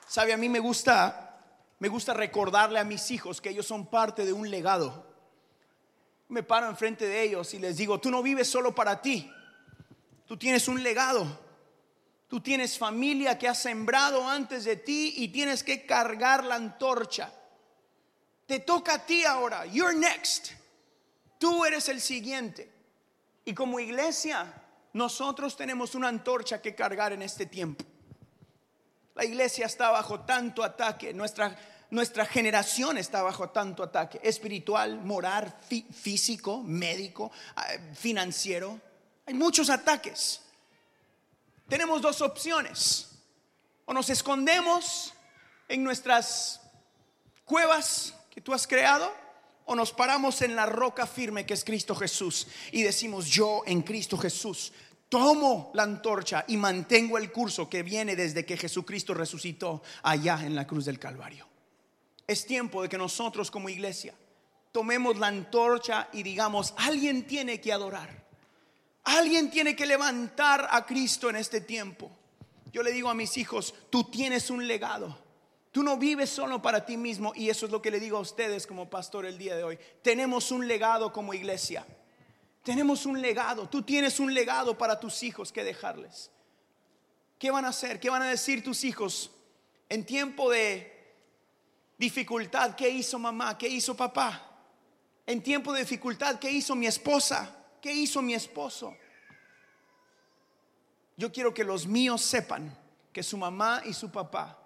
Sabe, 0.06 0.34
a 0.34 0.36
mí 0.36 0.50
me 0.50 0.58
gusta, 0.58 1.40
me 1.78 1.88
gusta 1.88 2.12
recordarle 2.12 2.80
a 2.80 2.84
mis 2.84 3.10
hijos 3.10 3.40
que 3.40 3.48
ellos 3.48 3.66
son 3.66 3.86
parte 3.86 4.26
de 4.26 4.34
un 4.34 4.50
legado. 4.50 5.06
Me 6.28 6.42
paro 6.42 6.68
enfrente 6.68 7.06
de 7.06 7.22
ellos 7.22 7.54
y 7.54 7.58
les 7.58 7.78
digo, 7.78 7.98
tú 7.98 8.10
no 8.10 8.22
vives 8.22 8.46
solo 8.46 8.74
para 8.74 9.00
ti, 9.00 9.32
tú 10.26 10.36
tienes 10.36 10.68
un 10.68 10.82
legado. 10.82 11.41
Tú 12.32 12.40
tienes 12.40 12.78
familia 12.78 13.36
que 13.36 13.46
ha 13.46 13.54
sembrado 13.54 14.26
antes 14.26 14.64
de 14.64 14.76
ti 14.76 15.12
y 15.18 15.28
tienes 15.28 15.62
que 15.62 15.84
cargar 15.84 16.44
la 16.44 16.54
antorcha. 16.54 17.30
Te 18.46 18.60
toca 18.60 18.94
a 18.94 19.04
ti 19.04 19.22
ahora. 19.26 19.66
You're 19.66 19.94
next. 19.94 20.52
Tú 21.36 21.66
eres 21.66 21.90
el 21.90 22.00
siguiente. 22.00 22.72
Y 23.44 23.52
como 23.52 23.78
iglesia, 23.78 24.50
nosotros 24.94 25.58
tenemos 25.58 25.94
una 25.94 26.08
antorcha 26.08 26.62
que 26.62 26.74
cargar 26.74 27.12
en 27.12 27.20
este 27.20 27.44
tiempo. 27.44 27.84
La 29.14 29.26
iglesia 29.26 29.66
está 29.66 29.90
bajo 29.90 30.20
tanto 30.20 30.64
ataque, 30.64 31.12
nuestra, 31.12 31.54
nuestra 31.90 32.24
generación 32.24 32.96
está 32.96 33.20
bajo 33.20 33.50
tanto 33.50 33.82
ataque, 33.82 34.18
espiritual, 34.22 35.04
moral, 35.04 35.54
físico, 35.92 36.62
médico, 36.62 37.30
ah, 37.56 37.66
financiero. 37.94 38.80
Hay 39.26 39.34
muchos 39.34 39.68
ataques. 39.68 40.40
Tenemos 41.72 42.02
dos 42.02 42.20
opciones. 42.20 43.08
O 43.86 43.94
nos 43.94 44.10
escondemos 44.10 45.14
en 45.66 45.82
nuestras 45.82 46.60
cuevas 47.46 48.12
que 48.30 48.42
tú 48.42 48.52
has 48.52 48.66
creado 48.66 49.10
o 49.64 49.74
nos 49.74 49.90
paramos 49.90 50.42
en 50.42 50.54
la 50.54 50.66
roca 50.66 51.06
firme 51.06 51.46
que 51.46 51.54
es 51.54 51.64
Cristo 51.64 51.94
Jesús 51.94 52.46
y 52.72 52.82
decimos 52.82 53.26
yo 53.26 53.62
en 53.64 53.80
Cristo 53.80 54.18
Jesús 54.18 54.70
tomo 55.08 55.70
la 55.72 55.84
antorcha 55.84 56.44
y 56.46 56.58
mantengo 56.58 57.16
el 57.16 57.32
curso 57.32 57.70
que 57.70 57.82
viene 57.82 58.16
desde 58.16 58.44
que 58.44 58.58
Jesucristo 58.58 59.14
resucitó 59.14 59.82
allá 60.02 60.40
en 60.42 60.54
la 60.54 60.66
cruz 60.66 60.84
del 60.84 60.98
Calvario. 60.98 61.48
Es 62.26 62.44
tiempo 62.44 62.82
de 62.82 62.90
que 62.90 62.98
nosotros 62.98 63.50
como 63.50 63.70
iglesia 63.70 64.12
tomemos 64.72 65.18
la 65.18 65.28
antorcha 65.28 66.10
y 66.12 66.22
digamos, 66.22 66.74
alguien 66.76 67.26
tiene 67.26 67.62
que 67.62 67.72
adorar. 67.72 68.21
Alguien 69.04 69.50
tiene 69.50 69.74
que 69.74 69.86
levantar 69.86 70.68
a 70.70 70.86
Cristo 70.86 71.28
en 71.28 71.36
este 71.36 71.60
tiempo. 71.60 72.10
Yo 72.72 72.82
le 72.82 72.92
digo 72.92 73.10
a 73.10 73.14
mis 73.14 73.36
hijos, 73.36 73.74
tú 73.90 74.04
tienes 74.04 74.50
un 74.50 74.66
legado. 74.66 75.18
Tú 75.72 75.82
no 75.82 75.96
vives 75.96 76.30
solo 76.30 76.60
para 76.60 76.84
ti 76.84 76.96
mismo 76.96 77.32
y 77.34 77.48
eso 77.48 77.66
es 77.66 77.72
lo 77.72 77.80
que 77.80 77.90
le 77.90 77.98
digo 77.98 78.18
a 78.18 78.20
ustedes 78.20 78.66
como 78.66 78.90
pastor 78.90 79.24
el 79.26 79.38
día 79.38 79.56
de 79.56 79.64
hoy. 79.64 79.78
Tenemos 80.02 80.52
un 80.52 80.68
legado 80.68 81.12
como 81.12 81.34
iglesia. 81.34 81.86
Tenemos 82.62 83.06
un 83.06 83.20
legado. 83.20 83.68
Tú 83.68 83.82
tienes 83.82 84.20
un 84.20 84.32
legado 84.32 84.76
para 84.76 85.00
tus 85.00 85.22
hijos 85.22 85.50
que 85.50 85.64
dejarles. 85.64 86.30
¿Qué 87.38 87.50
van 87.50 87.64
a 87.64 87.68
hacer? 87.68 87.98
¿Qué 87.98 88.08
van 88.08 88.22
a 88.22 88.28
decir 88.28 88.62
tus 88.62 88.84
hijos 88.84 89.32
en 89.88 90.06
tiempo 90.06 90.50
de 90.50 90.92
dificultad? 91.98 92.76
¿Qué 92.76 92.88
hizo 92.88 93.18
mamá? 93.18 93.58
¿Qué 93.58 93.66
hizo 93.66 93.96
papá? 93.96 94.48
En 95.26 95.42
tiempo 95.42 95.72
de 95.72 95.80
dificultad, 95.80 96.38
¿qué 96.38 96.50
hizo 96.50 96.74
mi 96.74 96.86
esposa? 96.86 97.61
¿Qué 97.82 97.92
hizo 97.92 98.22
mi 98.22 98.32
esposo? 98.32 98.96
Yo 101.18 101.30
quiero 101.30 101.52
que 101.52 101.64
los 101.64 101.86
míos 101.86 102.22
sepan 102.22 102.74
que 103.12 103.22
su 103.22 103.36
mamá 103.36 103.82
y 103.84 103.92
su 103.92 104.10
papá 104.10 104.62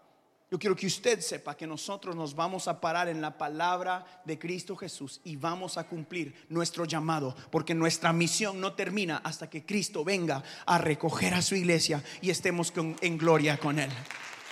yo 0.48 0.60
quiero 0.60 0.76
que 0.76 0.86
usted 0.86 1.20
sepa 1.20 1.56
que 1.56 1.66
nosotros 1.66 2.14
nos 2.14 2.34
vamos 2.36 2.68
a 2.68 2.80
parar 2.80 3.08
en 3.08 3.20
la 3.20 3.36
palabra 3.36 4.22
de 4.24 4.38
Cristo 4.38 4.76
Jesús 4.76 5.20
y 5.24 5.34
vamos 5.34 5.76
a 5.76 5.88
cumplir 5.88 6.46
nuestro 6.48 6.84
llamado, 6.84 7.34
porque 7.50 7.74
nuestra 7.74 8.12
misión 8.12 8.60
no 8.60 8.74
termina 8.74 9.20
hasta 9.24 9.50
que 9.50 9.66
Cristo 9.66 10.04
venga 10.04 10.44
a 10.64 10.78
recoger 10.78 11.34
a 11.34 11.42
su 11.42 11.56
iglesia 11.56 12.02
y 12.20 12.30
estemos 12.30 12.72
en 12.76 13.18
gloria 13.18 13.58
con 13.58 13.80
Él. 13.80 13.90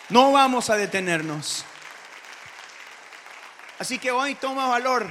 No 0.09 0.33
vamos 0.33 0.69
a 0.69 0.77
detenernos. 0.77 1.65
Así 3.79 3.99
que 4.01 4.11
hoy 4.11 4.35
toma 4.35 4.67
valor, 4.67 5.07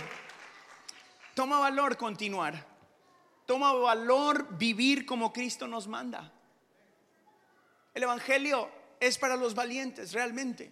toma 1.34 1.60
valor 1.60 1.96
continuar, 1.96 2.73
toma 3.46 3.74
valor 3.74 4.58
vivir 4.58 5.06
como 5.06 5.34
Cristo 5.34 5.68
nos 5.68 5.88
manda. 5.88 6.32
El 7.94 8.04
Evangelio 8.04 8.70
es 9.00 9.18
para 9.18 9.36
los 9.36 9.54
valientes, 9.54 10.14
realmente. 10.14 10.72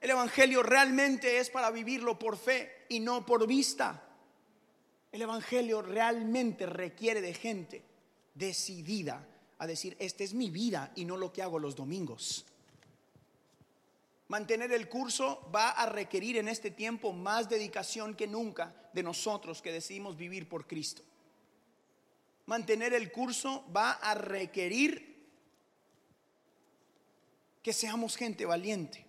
El 0.00 0.10
Evangelio 0.10 0.62
realmente 0.62 1.38
es 1.38 1.50
para 1.50 1.70
vivirlo 1.70 2.18
por 2.18 2.36
fe 2.36 2.86
y 2.88 3.00
no 3.00 3.26
por 3.26 3.46
vista. 3.46 4.04
El 5.10 5.22
Evangelio 5.22 5.82
realmente 5.82 6.66
requiere 6.66 7.20
de 7.20 7.34
gente 7.34 7.84
decidida 8.34 9.26
a 9.58 9.66
decir, 9.66 9.96
esta 9.98 10.22
es 10.22 10.34
mi 10.34 10.50
vida 10.50 10.92
y 10.94 11.04
no 11.04 11.16
lo 11.16 11.32
que 11.32 11.42
hago 11.42 11.58
los 11.58 11.74
domingos. 11.74 12.44
Mantener 14.28 14.70
el 14.72 14.88
curso 14.88 15.50
va 15.52 15.70
a 15.70 15.86
requerir 15.86 16.36
en 16.36 16.48
este 16.48 16.70
tiempo 16.70 17.12
más 17.12 17.48
dedicación 17.48 18.14
que 18.14 18.26
nunca 18.26 18.74
de 18.92 19.02
nosotros 19.02 19.62
que 19.62 19.72
decidimos 19.72 20.16
vivir 20.16 20.48
por 20.48 20.66
Cristo. 20.66 21.02
Mantener 22.48 22.94
el 22.94 23.12
curso 23.12 23.66
va 23.76 23.92
a 23.92 24.14
requerir 24.14 25.18
que 27.62 27.74
seamos 27.74 28.16
gente 28.16 28.46
valiente. 28.46 29.04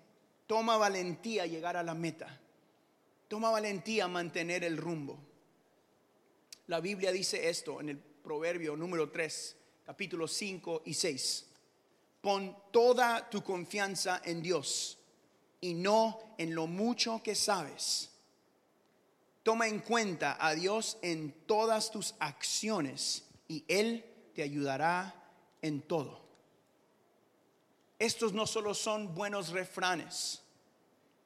Toma 0.45 0.75
valentía 0.75 1.45
llegar 1.45 1.77
a 1.77 1.83
la 1.83 1.93
meta. 1.93 2.37
Toma 3.29 3.49
valentía 3.49 4.09
mantener 4.09 4.65
el 4.65 4.75
rumbo. 4.75 5.17
La 6.67 6.81
Biblia 6.81 7.13
dice 7.13 7.47
esto 7.47 7.79
en 7.79 7.87
el 7.87 7.97
Proverbio 7.97 8.75
número 8.75 9.09
3, 9.09 9.55
capítulo 9.85 10.27
5 10.27 10.81
y 10.83 10.93
6. 10.93 11.45
Pon 12.19 12.57
toda 12.71 13.29
tu 13.29 13.41
confianza 13.41 14.21
en 14.25 14.41
Dios 14.41 14.97
y 15.61 15.75
no 15.75 16.35
en 16.37 16.53
lo 16.53 16.67
mucho 16.67 17.23
que 17.23 17.35
sabes. 17.35 18.09
Toma 19.43 19.69
en 19.69 19.79
cuenta 19.79 20.35
a 20.45 20.53
Dios 20.55 20.97
en 21.01 21.31
todas 21.45 21.89
tus 21.89 22.15
acciones 22.19 23.28
y 23.49 23.65
Él 23.67 24.05
te 24.33 24.43
ayudará 24.43 25.13
en 25.61 25.81
todo. 25.81 26.21
Estos 27.97 28.31
no 28.31 28.47
solo 28.47 28.73
son 28.73 29.13
buenos 29.13 29.49
refranes. 29.49 30.41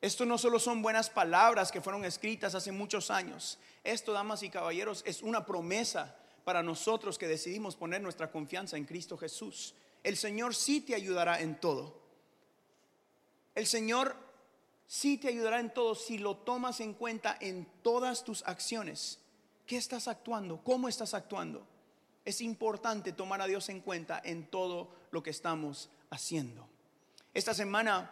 Esto 0.01 0.25
no 0.25 0.39
solo 0.39 0.57
son 0.57 0.81
buenas 0.81 1.09
palabras 1.09 1.71
que 1.71 1.81
fueron 1.81 2.03
escritas 2.03 2.55
hace 2.55 2.71
muchos 2.71 3.11
años. 3.11 3.59
Esto, 3.83 4.11
damas 4.11 4.41
y 4.41 4.49
caballeros, 4.49 5.03
es 5.05 5.21
una 5.21 5.45
promesa 5.45 6.17
para 6.43 6.63
nosotros 6.63 7.17
que 7.17 7.27
decidimos 7.27 7.75
poner 7.75 8.01
nuestra 8.01 8.31
confianza 8.31 8.77
en 8.77 8.85
Cristo 8.85 9.17
Jesús. 9.17 9.75
El 10.03 10.17
Señor 10.17 10.55
sí 10.55 10.81
te 10.81 10.95
ayudará 10.95 11.39
en 11.41 11.59
todo. 11.59 12.01
El 13.53 13.67
Señor 13.67 14.15
sí 14.87 15.17
te 15.17 15.27
ayudará 15.27 15.59
en 15.59 15.73
todo 15.73 15.93
si 15.93 16.17
lo 16.17 16.37
tomas 16.37 16.79
en 16.79 16.93
cuenta 16.93 17.37
en 17.39 17.67
todas 17.81 18.23
tus 18.23 18.43
acciones. 18.43 19.19
¿Qué 19.65 19.77
estás 19.77 20.07
actuando? 20.07 20.61
¿Cómo 20.63 20.89
estás 20.89 21.13
actuando? 21.13 21.65
Es 22.25 22.39
importante 22.41 23.11
tomar 23.11 23.41
a 23.41 23.47
Dios 23.47 23.67
en 23.69 23.81
cuenta 23.81 24.21
en 24.23 24.47
todo 24.47 24.89
lo 25.11 25.21
que 25.21 25.29
estamos 25.29 25.89
haciendo. 26.09 26.67
Esta 27.33 27.53
semana, 27.53 28.11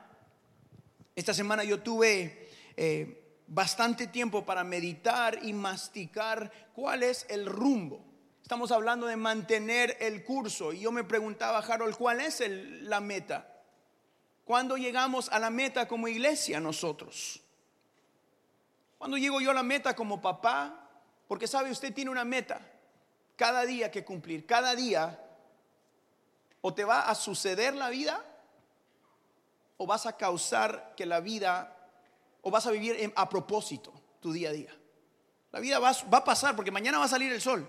esta 1.15 1.33
semana 1.33 1.63
yo 1.63 1.81
tuve 1.81 2.49
eh, 2.75 3.41
bastante 3.47 4.07
tiempo 4.07 4.45
para 4.45 4.63
meditar 4.63 5.39
y 5.43 5.53
masticar 5.53 6.51
cuál 6.73 7.03
es 7.03 7.25
el 7.29 7.45
rumbo. 7.45 8.03
Estamos 8.41 8.71
hablando 8.71 9.07
de 9.07 9.15
mantener 9.15 9.97
el 10.01 10.25
curso 10.25 10.73
y 10.73 10.81
yo 10.81 10.91
me 10.91 11.05
preguntaba, 11.05 11.59
Harold, 11.59 11.95
¿cuál 11.95 12.19
es 12.19 12.43
la 12.81 12.99
meta? 12.99 13.47
¿Cuándo 14.43 14.75
llegamos 14.75 15.29
a 15.29 15.39
la 15.39 15.49
meta 15.49 15.87
como 15.87 16.09
iglesia 16.09 16.59
nosotros? 16.59 17.41
¿Cuándo 18.97 19.17
llego 19.17 19.39
yo 19.39 19.51
a 19.51 19.53
la 19.53 19.63
meta 19.63 19.95
como 19.95 20.21
papá? 20.21 20.89
Porque 21.27 21.47
sabe, 21.47 21.71
usted 21.71 21.93
tiene 21.93 22.11
una 22.11 22.25
meta 22.25 22.70
cada 23.41 23.65
día 23.65 23.89
que 23.89 24.05
cumplir, 24.05 24.45
cada 24.45 24.75
día 24.75 25.19
o 26.61 26.71
te 26.75 26.85
va 26.85 27.09
a 27.09 27.15
suceder 27.15 27.73
la 27.73 27.89
vida 27.89 28.23
o 29.77 29.87
vas 29.87 30.05
a 30.05 30.15
causar 30.15 30.93
que 30.95 31.07
la 31.07 31.21
vida 31.21 31.75
o 32.43 32.51
vas 32.51 32.67
a 32.67 32.71
vivir 32.71 33.11
a 33.15 33.27
propósito 33.27 33.91
tu 34.19 34.31
día 34.31 34.49
a 34.49 34.53
día? 34.53 34.77
La 35.51 35.59
vida 35.59 35.79
va, 35.79 35.89
a 35.89 36.23
pasar 36.23 36.55
porque 36.55 36.69
mañana 36.69 36.99
va 36.99 37.05
a 37.05 37.07
salir 37.07 37.31
el 37.31 37.41
sol. 37.41 37.67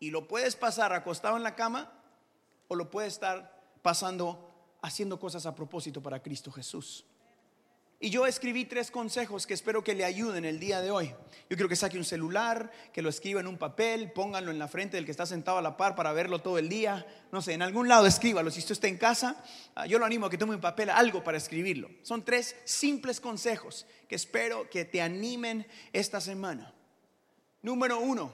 Y 0.00 0.10
lo 0.10 0.26
puedes 0.26 0.56
pasar 0.56 0.94
acostado 0.94 1.36
en 1.36 1.42
la 1.42 1.54
cama 1.54 1.92
o 2.68 2.74
lo 2.74 2.90
puedes 2.90 3.12
estar 3.12 3.60
pasando 3.82 4.54
haciendo 4.80 5.20
cosas 5.20 5.44
a 5.44 5.54
propósito 5.54 6.02
para 6.02 6.22
Cristo 6.22 6.50
Jesús. 6.50 7.04
Y 8.04 8.10
yo 8.10 8.26
escribí 8.26 8.64
tres 8.64 8.90
consejos 8.90 9.46
que 9.46 9.54
espero 9.54 9.84
que 9.84 9.94
le 9.94 10.04
ayuden 10.04 10.44
el 10.44 10.58
día 10.58 10.80
de 10.80 10.90
hoy. 10.90 11.14
Yo 11.48 11.56
quiero 11.56 11.68
que 11.68 11.76
saque 11.76 11.96
un 11.96 12.04
celular, 12.04 12.68
que 12.92 13.00
lo 13.00 13.08
escriba 13.08 13.38
en 13.38 13.46
un 13.46 13.58
papel, 13.58 14.10
pónganlo 14.10 14.50
en 14.50 14.58
la 14.58 14.66
frente 14.66 14.96
del 14.96 15.04
que 15.04 15.12
está 15.12 15.24
sentado 15.24 15.58
a 15.58 15.62
la 15.62 15.76
par 15.76 15.94
para 15.94 16.12
verlo 16.12 16.40
todo 16.40 16.58
el 16.58 16.68
día. 16.68 17.06
No 17.30 17.40
sé, 17.40 17.52
en 17.52 17.62
algún 17.62 17.86
lado 17.86 18.08
escríbalo. 18.08 18.50
Si 18.50 18.58
usted 18.58 18.72
está 18.72 18.88
en 18.88 18.98
casa, 18.98 19.44
ah, 19.76 19.86
yo 19.86 20.00
lo 20.00 20.04
animo 20.04 20.26
a 20.26 20.30
que 20.30 20.36
tome 20.36 20.56
un 20.56 20.60
papel, 20.60 20.90
algo 20.90 21.22
para 21.22 21.38
escribirlo. 21.38 21.90
Son 22.02 22.24
tres 22.24 22.56
simples 22.64 23.20
consejos 23.20 23.86
que 24.08 24.16
espero 24.16 24.68
que 24.68 24.84
te 24.84 25.00
animen 25.00 25.64
esta 25.92 26.20
semana. 26.20 26.74
Número 27.62 28.00
uno, 28.00 28.32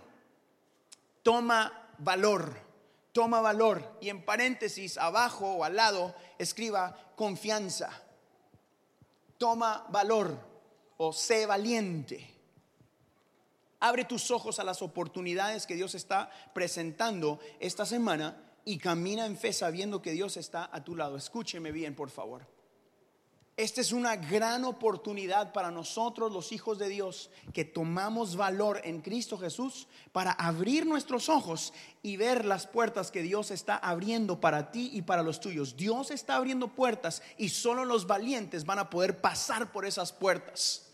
toma 1.22 1.90
valor. 1.98 2.56
Toma 3.12 3.42
valor. 3.42 3.98
Y 4.00 4.08
en 4.08 4.24
paréntesis, 4.24 4.96
abajo 4.96 5.56
o 5.56 5.64
al 5.64 5.76
lado, 5.76 6.14
escriba 6.38 7.12
confianza 7.16 8.07
toma 9.38 9.86
valor 9.90 10.38
o 10.98 11.12
sé 11.12 11.46
valiente. 11.46 12.34
Abre 13.80 14.04
tus 14.04 14.30
ojos 14.30 14.58
a 14.58 14.64
las 14.64 14.82
oportunidades 14.82 15.66
que 15.66 15.76
Dios 15.76 15.94
está 15.94 16.30
presentando 16.52 17.38
esta 17.60 17.86
semana 17.86 18.36
y 18.64 18.78
camina 18.78 19.24
en 19.24 19.38
fe 19.38 19.52
sabiendo 19.52 20.02
que 20.02 20.12
Dios 20.12 20.36
está 20.36 20.68
a 20.72 20.82
tu 20.82 20.96
lado. 20.96 21.16
Escúcheme 21.16 21.70
bien, 21.70 21.94
por 21.94 22.10
favor. 22.10 22.57
Esta 23.58 23.80
es 23.80 23.90
una 23.90 24.14
gran 24.14 24.64
oportunidad 24.64 25.52
para 25.52 25.72
nosotros, 25.72 26.30
los 26.30 26.52
hijos 26.52 26.78
de 26.78 26.88
Dios, 26.88 27.28
que 27.52 27.64
tomamos 27.64 28.36
valor 28.36 28.80
en 28.84 29.00
Cristo 29.00 29.36
Jesús 29.36 29.88
para 30.12 30.30
abrir 30.30 30.86
nuestros 30.86 31.28
ojos 31.28 31.72
y 32.00 32.16
ver 32.16 32.44
las 32.44 32.68
puertas 32.68 33.10
que 33.10 33.20
Dios 33.20 33.50
está 33.50 33.74
abriendo 33.74 34.40
para 34.40 34.70
ti 34.70 34.90
y 34.92 35.02
para 35.02 35.24
los 35.24 35.40
tuyos. 35.40 35.76
Dios 35.76 36.12
está 36.12 36.36
abriendo 36.36 36.68
puertas 36.68 37.20
y 37.36 37.48
solo 37.48 37.84
los 37.84 38.06
valientes 38.06 38.64
van 38.64 38.78
a 38.78 38.90
poder 38.90 39.20
pasar 39.20 39.72
por 39.72 39.84
esas 39.84 40.12
puertas. 40.12 40.86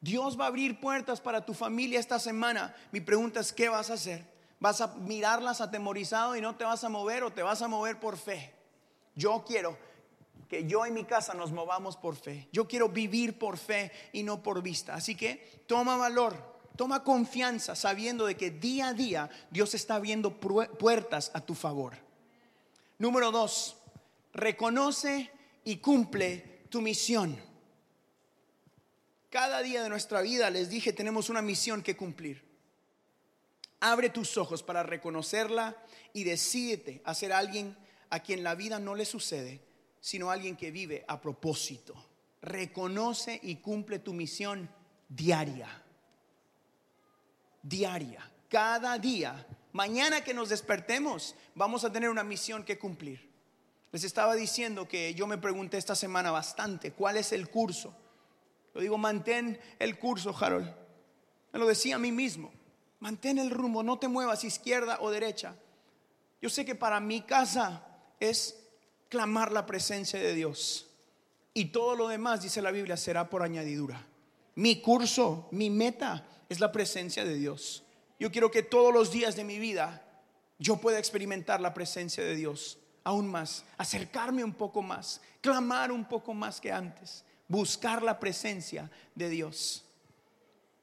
Dios 0.00 0.40
va 0.40 0.44
a 0.44 0.48
abrir 0.48 0.80
puertas 0.80 1.20
para 1.20 1.44
tu 1.44 1.52
familia 1.52 2.00
esta 2.00 2.18
semana. 2.18 2.74
Mi 2.90 3.02
pregunta 3.02 3.40
es, 3.40 3.52
¿qué 3.52 3.68
vas 3.68 3.90
a 3.90 3.94
hacer? 3.94 4.26
¿Vas 4.60 4.80
a 4.80 4.94
mirarlas 4.94 5.60
atemorizado 5.60 6.34
y 6.36 6.40
no 6.40 6.56
te 6.56 6.64
vas 6.64 6.84
a 6.84 6.88
mover 6.88 7.22
o 7.22 7.34
te 7.34 7.42
vas 7.42 7.60
a 7.60 7.68
mover 7.68 8.00
por 8.00 8.16
fe? 8.16 8.54
Yo 9.14 9.44
quiero 9.46 9.76
que 10.48 10.66
yo 10.66 10.86
y 10.86 10.90
mi 10.90 11.04
casa 11.04 11.34
nos 11.34 11.52
movamos 11.52 11.96
por 11.96 12.16
fe. 12.16 12.48
Yo 12.52 12.66
quiero 12.66 12.88
vivir 12.88 13.38
por 13.38 13.56
fe 13.56 13.90
y 14.12 14.22
no 14.22 14.42
por 14.42 14.62
vista. 14.62 14.94
Así 14.94 15.14
que 15.14 15.64
toma 15.66 15.96
valor, 15.96 16.36
toma 16.76 17.04
confianza 17.04 17.74
sabiendo 17.74 18.26
de 18.26 18.36
que 18.36 18.50
día 18.50 18.88
a 18.88 18.94
día 18.94 19.30
Dios 19.50 19.74
está 19.74 19.96
abriendo 19.96 20.38
puertas 20.38 21.30
a 21.34 21.40
tu 21.40 21.54
favor. 21.54 21.94
Número 22.98 23.30
dos, 23.30 23.76
reconoce 24.32 25.30
y 25.64 25.76
cumple 25.76 26.64
tu 26.68 26.80
misión. 26.80 27.36
Cada 29.30 29.62
día 29.62 29.82
de 29.82 29.88
nuestra 29.88 30.20
vida, 30.20 30.48
les 30.50 30.70
dije, 30.70 30.92
tenemos 30.92 31.28
una 31.28 31.42
misión 31.42 31.82
que 31.82 31.96
cumplir. 31.96 32.44
Abre 33.80 34.08
tus 34.08 34.36
ojos 34.38 34.62
para 34.62 34.84
reconocerla 34.84 35.76
y 36.12 36.24
decídete 36.24 37.02
a 37.04 37.14
ser 37.14 37.32
alguien 37.32 37.76
a 38.10 38.20
quien 38.20 38.44
la 38.44 38.54
vida 38.54 38.78
no 38.78 38.94
le 38.94 39.04
sucede 39.04 39.60
sino 40.04 40.30
alguien 40.30 40.54
que 40.54 40.70
vive 40.70 41.02
a 41.08 41.18
propósito. 41.18 41.94
Reconoce 42.42 43.40
y 43.42 43.56
cumple 43.56 44.00
tu 44.00 44.12
misión 44.12 44.68
diaria. 45.08 45.82
Diaria. 47.62 48.30
Cada 48.50 48.98
día. 48.98 49.46
Mañana 49.72 50.22
que 50.22 50.34
nos 50.34 50.50
despertemos, 50.50 51.34
vamos 51.54 51.84
a 51.84 51.90
tener 51.90 52.10
una 52.10 52.22
misión 52.22 52.64
que 52.64 52.78
cumplir. 52.78 53.30
Les 53.92 54.04
estaba 54.04 54.34
diciendo 54.34 54.86
que 54.86 55.14
yo 55.14 55.26
me 55.26 55.38
pregunté 55.38 55.78
esta 55.78 55.94
semana 55.94 56.30
bastante, 56.30 56.92
¿cuál 56.92 57.16
es 57.16 57.32
el 57.32 57.48
curso? 57.48 57.96
Lo 58.74 58.82
digo, 58.82 58.98
mantén 58.98 59.58
el 59.78 59.98
curso, 59.98 60.36
Harold. 60.38 60.70
Me 61.50 61.58
lo 61.58 61.66
decía 61.66 61.96
a 61.96 61.98
mí 61.98 62.12
mismo. 62.12 62.52
Mantén 63.00 63.38
el 63.38 63.48
rumbo, 63.48 63.82
no 63.82 63.98
te 63.98 64.08
muevas 64.08 64.44
izquierda 64.44 64.98
o 65.00 65.10
derecha. 65.10 65.56
Yo 66.42 66.50
sé 66.50 66.66
que 66.66 66.74
para 66.74 67.00
mi 67.00 67.22
casa 67.22 67.86
es 68.20 68.63
clamar 69.14 69.52
la 69.52 69.64
presencia 69.64 70.18
de 70.18 70.34
Dios. 70.34 70.88
Y 71.52 71.66
todo 71.66 71.94
lo 71.94 72.08
demás, 72.08 72.42
dice 72.42 72.60
la 72.60 72.72
Biblia, 72.72 72.96
será 72.96 73.30
por 73.30 73.44
añadidura. 73.44 74.04
Mi 74.56 74.80
curso, 74.80 75.46
mi 75.52 75.70
meta 75.70 76.26
es 76.48 76.58
la 76.58 76.72
presencia 76.72 77.24
de 77.24 77.36
Dios. 77.36 77.84
Yo 78.18 78.32
quiero 78.32 78.50
que 78.50 78.64
todos 78.64 78.92
los 78.92 79.12
días 79.12 79.36
de 79.36 79.44
mi 79.44 79.60
vida 79.60 80.02
yo 80.58 80.78
pueda 80.78 80.98
experimentar 80.98 81.60
la 81.60 81.72
presencia 81.72 82.24
de 82.24 82.34
Dios 82.34 82.78
aún 83.04 83.28
más, 83.28 83.64
acercarme 83.78 84.42
un 84.42 84.54
poco 84.54 84.82
más, 84.82 85.20
clamar 85.40 85.92
un 85.92 86.06
poco 86.06 86.34
más 86.34 86.60
que 86.60 86.72
antes, 86.72 87.24
buscar 87.46 88.02
la 88.02 88.18
presencia 88.18 88.90
de 89.14 89.28
Dios. 89.28 89.84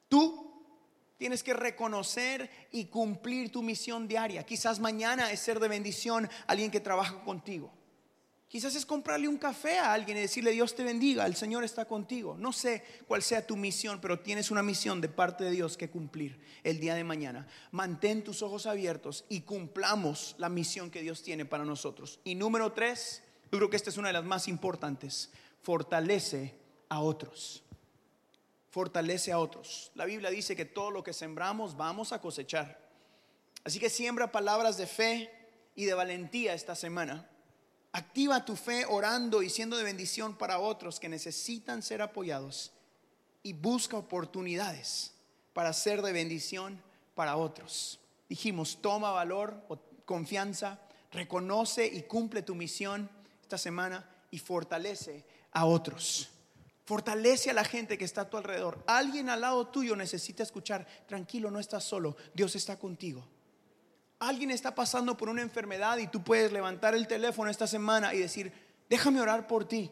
Tú 0.07 0.53
tienes 1.17 1.43
que 1.43 1.53
reconocer 1.53 2.49
y 2.71 2.85
cumplir 2.85 3.51
tu 3.51 3.61
misión 3.61 4.07
diaria. 4.07 4.45
Quizás 4.45 4.79
mañana 4.79 5.33
es 5.33 5.41
ser 5.41 5.59
de 5.59 5.67
bendición 5.67 6.29
alguien 6.47 6.71
que 6.71 6.79
trabaja 6.79 7.21
contigo. 7.25 7.73
Quizás 8.51 8.75
es 8.75 8.85
comprarle 8.85 9.29
un 9.29 9.37
café 9.37 9.79
a 9.79 9.93
alguien 9.93 10.17
y 10.17 10.19
decirle 10.19 10.51
Dios 10.51 10.75
te 10.75 10.83
bendiga, 10.83 11.25
el 11.25 11.37
Señor 11.37 11.63
está 11.63 11.85
contigo. 11.85 12.35
No 12.37 12.51
sé 12.51 12.83
cuál 13.07 13.23
sea 13.23 13.47
tu 13.47 13.55
misión, 13.55 14.01
pero 14.01 14.19
tienes 14.19 14.51
una 14.51 14.61
misión 14.61 14.99
de 14.99 15.07
parte 15.07 15.45
de 15.45 15.51
Dios 15.51 15.77
que 15.77 15.89
cumplir 15.89 16.37
el 16.61 16.81
día 16.81 16.93
de 16.95 17.05
mañana. 17.05 17.47
Mantén 17.71 18.25
tus 18.25 18.41
ojos 18.41 18.65
abiertos 18.65 19.23
y 19.29 19.43
cumplamos 19.43 20.35
la 20.37 20.49
misión 20.49 20.91
que 20.91 21.01
Dios 21.01 21.23
tiene 21.23 21.45
para 21.45 21.63
nosotros. 21.63 22.19
Y 22.25 22.35
número 22.35 22.73
tres, 22.73 23.23
yo 23.53 23.57
creo 23.57 23.69
que 23.69 23.77
esta 23.77 23.89
es 23.89 23.95
una 23.95 24.09
de 24.09 24.15
las 24.15 24.25
más 24.25 24.49
importantes, 24.49 25.31
fortalece 25.61 26.53
a 26.89 26.99
otros. 26.99 27.63
Fortalece 28.69 29.31
a 29.31 29.39
otros. 29.39 29.93
La 29.95 30.03
Biblia 30.03 30.29
dice 30.29 30.57
que 30.57 30.65
todo 30.65 30.91
lo 30.91 31.03
que 31.03 31.13
sembramos 31.13 31.77
vamos 31.77 32.11
a 32.11 32.19
cosechar. 32.19 32.85
Así 33.63 33.79
que 33.79 33.89
siembra 33.89 34.33
palabras 34.33 34.75
de 34.75 34.87
fe 34.87 35.31
y 35.73 35.85
de 35.85 35.93
valentía 35.93 36.53
esta 36.53 36.75
semana 36.75 37.30
Activa 37.93 38.45
tu 38.45 38.55
fe 38.55 38.85
orando 38.87 39.43
y 39.43 39.49
siendo 39.49 39.77
de 39.77 39.83
bendición 39.83 40.37
para 40.37 40.59
otros 40.59 40.99
que 40.99 41.09
necesitan 41.09 41.83
ser 41.83 42.01
apoyados 42.01 42.71
y 43.43 43.53
busca 43.53 43.97
oportunidades 43.97 45.13
para 45.53 45.73
ser 45.73 46.01
de 46.01 46.13
bendición 46.13 46.81
para 47.15 47.35
otros. 47.35 47.99
Dijimos, 48.29 48.79
toma 48.81 49.11
valor 49.11 49.61
o 49.67 49.77
confianza, 50.05 50.79
reconoce 51.11 51.85
y 51.85 52.03
cumple 52.03 52.41
tu 52.41 52.55
misión 52.55 53.09
esta 53.41 53.57
semana 53.57 54.09
y 54.31 54.39
fortalece 54.39 55.25
a 55.51 55.65
otros. 55.65 56.29
Fortalece 56.85 57.49
a 57.49 57.53
la 57.53 57.65
gente 57.65 57.97
que 57.97 58.05
está 58.05 58.21
a 58.21 58.29
tu 58.29 58.37
alrededor. 58.37 58.83
Alguien 58.87 59.29
al 59.29 59.41
lado 59.41 59.67
tuyo 59.67 59.95
necesita 59.97 60.43
escuchar, 60.43 60.87
tranquilo, 61.07 61.51
no 61.51 61.59
estás 61.59 61.83
solo, 61.83 62.15
Dios 62.33 62.55
está 62.55 62.79
contigo. 62.79 63.27
Alguien 64.21 64.51
está 64.51 64.75
pasando 64.75 65.17
por 65.17 65.29
una 65.29 65.41
enfermedad 65.41 65.97
y 65.97 66.05
tú 66.05 66.21
puedes 66.23 66.51
levantar 66.51 66.93
el 66.93 67.07
teléfono 67.07 67.49
esta 67.49 67.65
semana 67.65 68.13
y 68.13 68.19
decir, 68.19 68.53
déjame 68.87 69.19
orar 69.19 69.47
por 69.47 69.67
ti. 69.67 69.89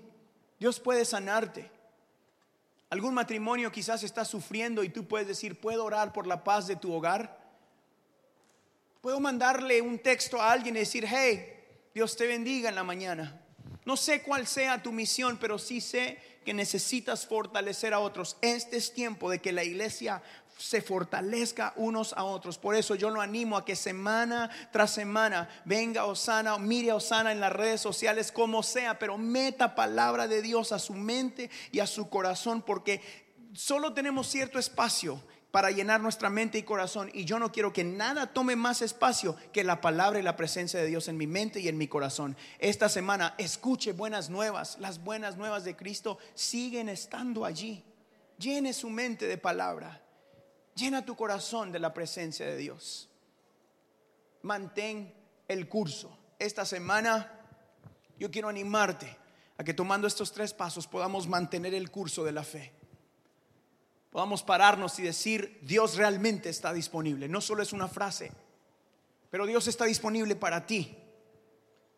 Dios 0.60 0.80
puede 0.80 1.04
sanarte. 1.04 1.72
Algún 2.92 3.15
matrimonio 3.15 3.72
quizás 3.72 4.04
está 4.04 4.24
sufriendo 4.24 4.84
y 4.84 4.89
tú 4.89 5.08
puedes 5.08 5.28
decir, 5.28 5.60
puedo 5.60 5.84
orar 5.84 6.13
por 6.13 6.28
la 6.28 6.44
paz 6.44 6.68
de 6.68 6.76
tu 6.76 6.94
hogar. 6.94 7.39
Puedo 9.02 9.20
mandarle 9.20 9.82
un 9.82 9.98
texto 9.98 10.39
a 10.39 10.52
alguien 10.52 10.76
y 10.76 10.82
decir, 10.82 11.08
hey, 11.10 11.63
Dios 11.96 12.15
te 12.15 12.28
bendiga 12.28 12.70
en 12.70 12.76
la 12.76 12.84
mañana. 12.84 13.42
No 13.84 13.98
sé 13.98 14.22
cuál 14.22 14.46
sea 14.46 14.84
tu 14.84 14.92
misión, 14.92 15.39
pero 15.42 15.58
sí 15.58 15.82
sé 15.82 16.20
que 16.49 16.53
necesitas 16.55 17.27
fortalecer 17.27 17.93
a 17.93 17.99
otros. 17.99 18.35
Este 18.41 18.77
es 18.77 18.91
tiempo 18.91 19.29
de 19.29 19.39
que 19.39 19.51
la 19.51 19.63
iglesia 19.63 20.23
se 20.57 20.81
fortalezca 20.81 21.73
unos 21.75 22.12
a 22.13 22.23
otros. 22.23 22.57
Por 22.57 22.73
eso 22.73 22.95
yo 22.95 23.12
lo 23.12 23.21
animo 23.21 23.55
a 23.55 23.63
que 23.63 23.75
semana 23.75 24.49
tras 24.71 24.89
semana 24.89 25.47
venga 25.63 26.05
Osana, 26.05 26.57
mire 26.57 26.89
a 26.89 26.95
Osana 26.95 27.33
en 27.33 27.39
las 27.39 27.53
redes 27.53 27.81
sociales 27.81 28.31
como 28.31 28.63
sea, 28.63 28.97
pero 28.97 29.15
meta 29.19 29.75
palabra 29.75 30.27
de 30.27 30.41
Dios 30.41 30.71
a 30.71 30.79
su 30.79 30.95
mente 30.95 31.51
y 31.71 31.81
a 31.81 31.85
su 31.85 32.09
corazón 32.09 32.63
porque 32.63 33.03
solo 33.53 33.93
tenemos 33.93 34.25
cierto 34.25 34.57
espacio 34.57 35.21
para 35.51 35.71
llenar 35.71 36.01
nuestra 36.01 36.29
mente 36.29 36.57
y 36.57 36.63
corazón. 36.63 37.09
Y 37.13 37.25
yo 37.25 37.39
no 37.39 37.51
quiero 37.51 37.73
que 37.73 37.83
nada 37.83 38.27
tome 38.33 38.55
más 38.55 38.81
espacio 38.81 39.35
que 39.51 39.63
la 39.63 39.81
palabra 39.81 40.19
y 40.19 40.23
la 40.23 40.35
presencia 40.35 40.79
de 40.79 40.88
Dios 40.88 41.07
en 41.07 41.17
mi 41.17 41.27
mente 41.27 41.59
y 41.59 41.67
en 41.67 41.77
mi 41.77 41.88
corazón. 41.88 42.38
Esta 42.59 42.89
semana 42.89 43.35
escuche 43.38 43.93
buenas 43.93 44.29
nuevas. 44.29 44.77
Las 44.79 45.03
buenas 45.03 45.38
nuevas 45.38 45.63
de 45.63 45.75
Cristo 45.75 46.19
siguen 46.35 46.89
estando 46.89 47.45
allí. 47.45 47.83
Llene 48.38 48.73
su 48.73 48.89
mente 48.89 49.27
de 49.27 49.38
palabra. 49.38 50.01
Llena 50.75 51.05
tu 51.05 51.15
corazón 51.15 51.71
de 51.71 51.79
la 51.79 51.93
presencia 51.93 52.45
de 52.45 52.55
Dios. 52.55 53.09
Mantén 54.43 55.13
el 55.47 55.67
curso. 55.67 56.17
Esta 56.38 56.63
semana 56.63 57.33
yo 58.17 58.29
quiero 58.31 58.47
animarte 58.47 59.17
a 59.57 59.63
que 59.63 59.73
tomando 59.73 60.07
estos 60.07 60.31
tres 60.31 60.53
pasos 60.53 60.88
podamos 60.88 61.27
mantener 61.27 61.73
el 61.73 61.91
curso 61.91 62.23
de 62.23 62.31
la 62.31 62.43
fe. 62.43 62.79
Podamos 64.10 64.41
pararnos 64.43 64.98
y 65.00 65.04
decir, 65.04 65.60
Dios 65.62 65.95
realmente 65.95 66.50
está 66.50 66.74
disponible. 66.74 67.28
No 67.28 67.41
solo 67.41 67.62
es 67.62 67.74
una 67.74 67.88
frase, 67.88 68.32
pero 69.30 69.45
Dios 69.45 69.67
está 69.67 69.86
disponible 69.86 70.36
para 70.36 70.65
ti. 70.65 70.98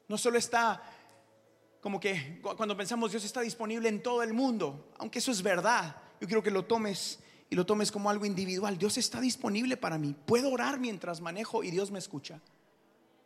No 0.07 0.17
solo 0.17 0.37
está 0.37 0.83
como 1.81 1.99
que 1.99 2.39
cuando 2.41 2.77
pensamos 2.77 3.11
Dios 3.11 3.23
está 3.23 3.41
disponible 3.41 3.89
en 3.89 4.03
todo 4.03 4.21
el 4.21 4.33
mundo, 4.33 4.91
aunque 4.99 5.19
eso 5.19 5.31
es 5.31 5.41
verdad, 5.41 5.95
yo 6.19 6.27
quiero 6.27 6.43
que 6.43 6.51
lo 6.51 6.65
tomes 6.65 7.19
y 7.49 7.55
lo 7.55 7.65
tomes 7.65 7.91
como 7.91 8.09
algo 8.09 8.25
individual. 8.25 8.77
Dios 8.77 8.97
está 8.97 9.19
disponible 9.19 9.77
para 9.77 9.97
mí. 9.97 10.15
Puedo 10.25 10.51
orar 10.51 10.79
mientras 10.79 11.21
manejo 11.21 11.63
y 11.63 11.71
Dios 11.71 11.89
me 11.89 11.99
escucha. 11.99 12.39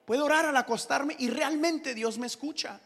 Puedo 0.06 0.26
orar 0.26 0.46
al 0.46 0.56
acostarme 0.56 1.16
y 1.20 1.30
realmente 1.30 1.94
Dios 1.94 2.18
me 2.18 2.28
escucha. 2.28 2.80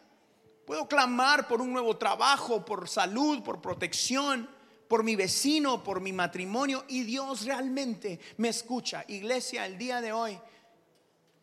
Puedo 0.66 0.88
clamar 0.88 1.48
por 1.48 1.62
un 1.62 1.72
nuevo 1.72 1.98
trabajo, 1.98 2.66
por 2.66 2.90
salud, 2.90 3.44
por 3.44 3.62
protección, 3.62 4.50
por 4.90 5.04
mi 5.04 5.16
vecino, 5.16 5.84
por 5.84 6.02
mi 6.02 6.12
matrimonio 6.12 6.84
y 6.90 7.04
Dios 7.04 7.46
realmente 7.46 8.20
me 8.38 8.50
escucha. 8.50 9.06
Iglesia, 9.08 9.68
el 9.68 9.78
día 9.78 10.02
de 10.02 10.12
hoy, 10.12 10.38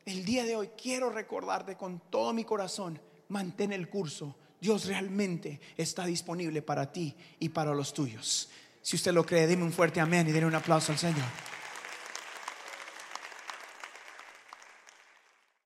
el 0.05 0.25
día 0.25 0.45
de 0.45 0.57
hoy 0.57 0.71
quiero 0.77 1.11
recordarte 1.11 1.77
con 1.77 2.01
todo 2.11 2.33
mi 2.33 2.45
corazón, 2.45 3.01
mantén 3.29 3.73
el 3.73 3.89
curso. 3.89 4.35
Dios 4.61 4.87
realmente 4.87 5.61
está 5.77 6.05
disponible 6.05 6.61
para 6.61 6.91
ti 6.91 7.15
y 7.39 7.49
para 7.51 7.73
los 7.73 7.95
tuyos. 7.95 8.49
Si 8.83 8.97
usted 8.97 9.13
lo 9.13 9.25
cree, 9.25 9.47
dime 9.47 9.63
un 9.63 9.73
fuerte 9.73 10.01
amén 10.01 10.27
y 10.27 10.33
denle 10.33 10.49
un 10.49 10.55
aplauso 10.57 10.91
al 10.91 10.99
Señor. 10.99 11.56